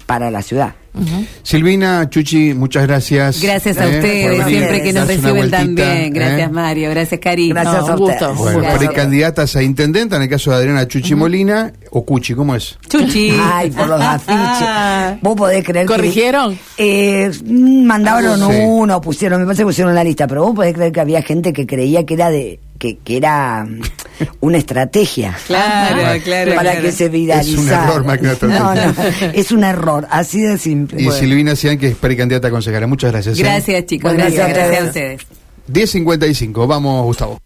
para 0.04 0.30
la 0.30 0.42
ciudad. 0.42 0.74
Silvina, 1.42 2.08
Chuchi, 2.10 2.54
muchas 2.54 2.86
gracias. 2.86 3.40
Gracias 3.42 3.78
a 3.78 3.86
eh, 3.86 3.96
ustedes, 3.96 4.46
siempre 4.46 4.82
que 4.82 4.92
nos 4.92 5.06
reciben 5.06 5.36
vueltita, 5.36 5.92
bien. 5.94 6.12
Gracias, 6.12 6.48
eh. 6.48 6.52
Mario. 6.52 6.90
Gracias, 6.90 7.20
Cari. 7.20 7.48
Gracias 7.50 7.74
No, 7.74 7.86
a 7.86 7.92
un 7.94 7.98
gusto. 7.98 8.12
ustedes. 8.30 8.36
Bueno, 8.38 8.58
Gracias. 8.60 8.78
precandidatas 8.88 9.56
a 9.56 9.62
intendenta, 9.62 10.16
en 10.16 10.22
el 10.22 10.28
caso 10.28 10.50
de 10.50 10.56
Adriana 10.56 10.86
Chuchi 10.88 11.14
Molina, 11.14 11.72
o 11.90 12.04
Cuchi, 12.04 12.34
¿cómo 12.34 12.54
es? 12.54 12.78
Chuchi. 12.88 13.32
Ay, 13.40 13.70
por 13.70 13.88
los 13.88 14.00
afiches. 14.00 15.22
Vos 15.22 15.36
podés 15.36 15.64
creer 15.64 15.86
que... 15.86 15.92
¿Corrigieron? 15.94 16.58
Eh, 16.76 17.30
mm, 17.44 17.84
mandaron 17.84 18.38
Sí. 18.38 18.58
uno, 18.66 19.00
pusieron, 19.00 19.40
me 19.40 19.46
parece 19.46 19.62
que 19.62 19.66
pusieron 19.66 19.94
la 19.94 20.04
lista, 20.04 20.26
pero 20.26 20.42
vos 20.44 20.54
podés 20.54 20.74
creer 20.74 20.92
que 20.92 21.00
había 21.00 21.22
gente 21.22 21.52
que 21.52 21.66
creía 21.66 22.04
que 22.06 22.14
era 22.14 22.30
de 22.30 22.60
que, 22.78 22.98
que 22.98 23.16
era 23.16 23.66
una 24.40 24.58
estrategia. 24.58 25.36
Claro, 25.46 26.22
claro, 26.24 26.54
Para 26.54 26.70
claro. 26.72 26.82
que 26.86 26.92
se 26.92 27.08
viralizara. 27.08 27.52
Es 27.52 28.04
un 28.04 28.22
error 28.22 28.48
No, 28.48 28.74
no, 28.74 28.94
es 29.34 29.52
un 29.52 29.64
error, 29.64 30.06
así 30.10 30.40
de 30.40 30.58
simple. 30.58 31.00
Y 31.00 31.04
Bueno. 31.04 31.20
Silvina 31.20 31.56
Cian, 31.56 31.78
que 31.78 31.88
es 31.88 31.96
precandidata 31.96 32.48
a 32.48 32.50
consejera. 32.50 32.86
Muchas 32.86 33.12
gracias. 33.12 33.38
¿eh? 33.38 33.42
Gracias, 33.42 33.86
chicos. 33.86 34.12
Bueno, 34.12 34.24
Gracias, 34.24 34.48
gracias 34.48 34.66
a 34.66 34.72
gracias 34.72 34.84
a 34.84 34.88
ustedes. 34.88 35.26
10.55. 35.94 36.66
Vamos, 36.66 37.04
Gustavo. 37.04 37.38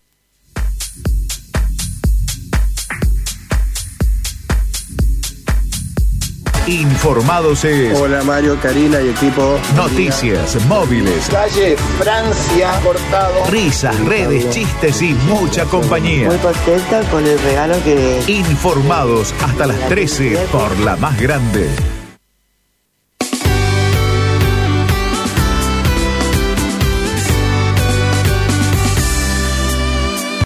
Informados 6.66 7.64
es 7.64 7.98
Hola 7.98 8.22
Mario, 8.22 8.56
Karina 8.62 9.00
y 9.00 9.08
equipo. 9.08 9.58
noticias, 9.74 10.64
móviles, 10.66 11.28
Calle 11.28 11.76
Francia, 11.98 12.70
cortado. 12.84 13.44
risas, 13.50 13.98
redes, 14.04 14.48
chistes 14.50 15.02
y 15.02 15.14
mucha 15.28 15.64
compañía. 15.64 16.28
Muy 16.28 16.38
contenta 16.38 17.00
con 17.10 17.26
el 17.26 17.38
regalo 17.40 17.82
que 17.82 18.22
Informados 18.28 19.34
hasta 19.42 19.66
las 19.66 19.88
13 19.88 20.36
por 20.52 20.78
la 20.80 20.96
más 20.96 21.20
grande. 21.20 21.68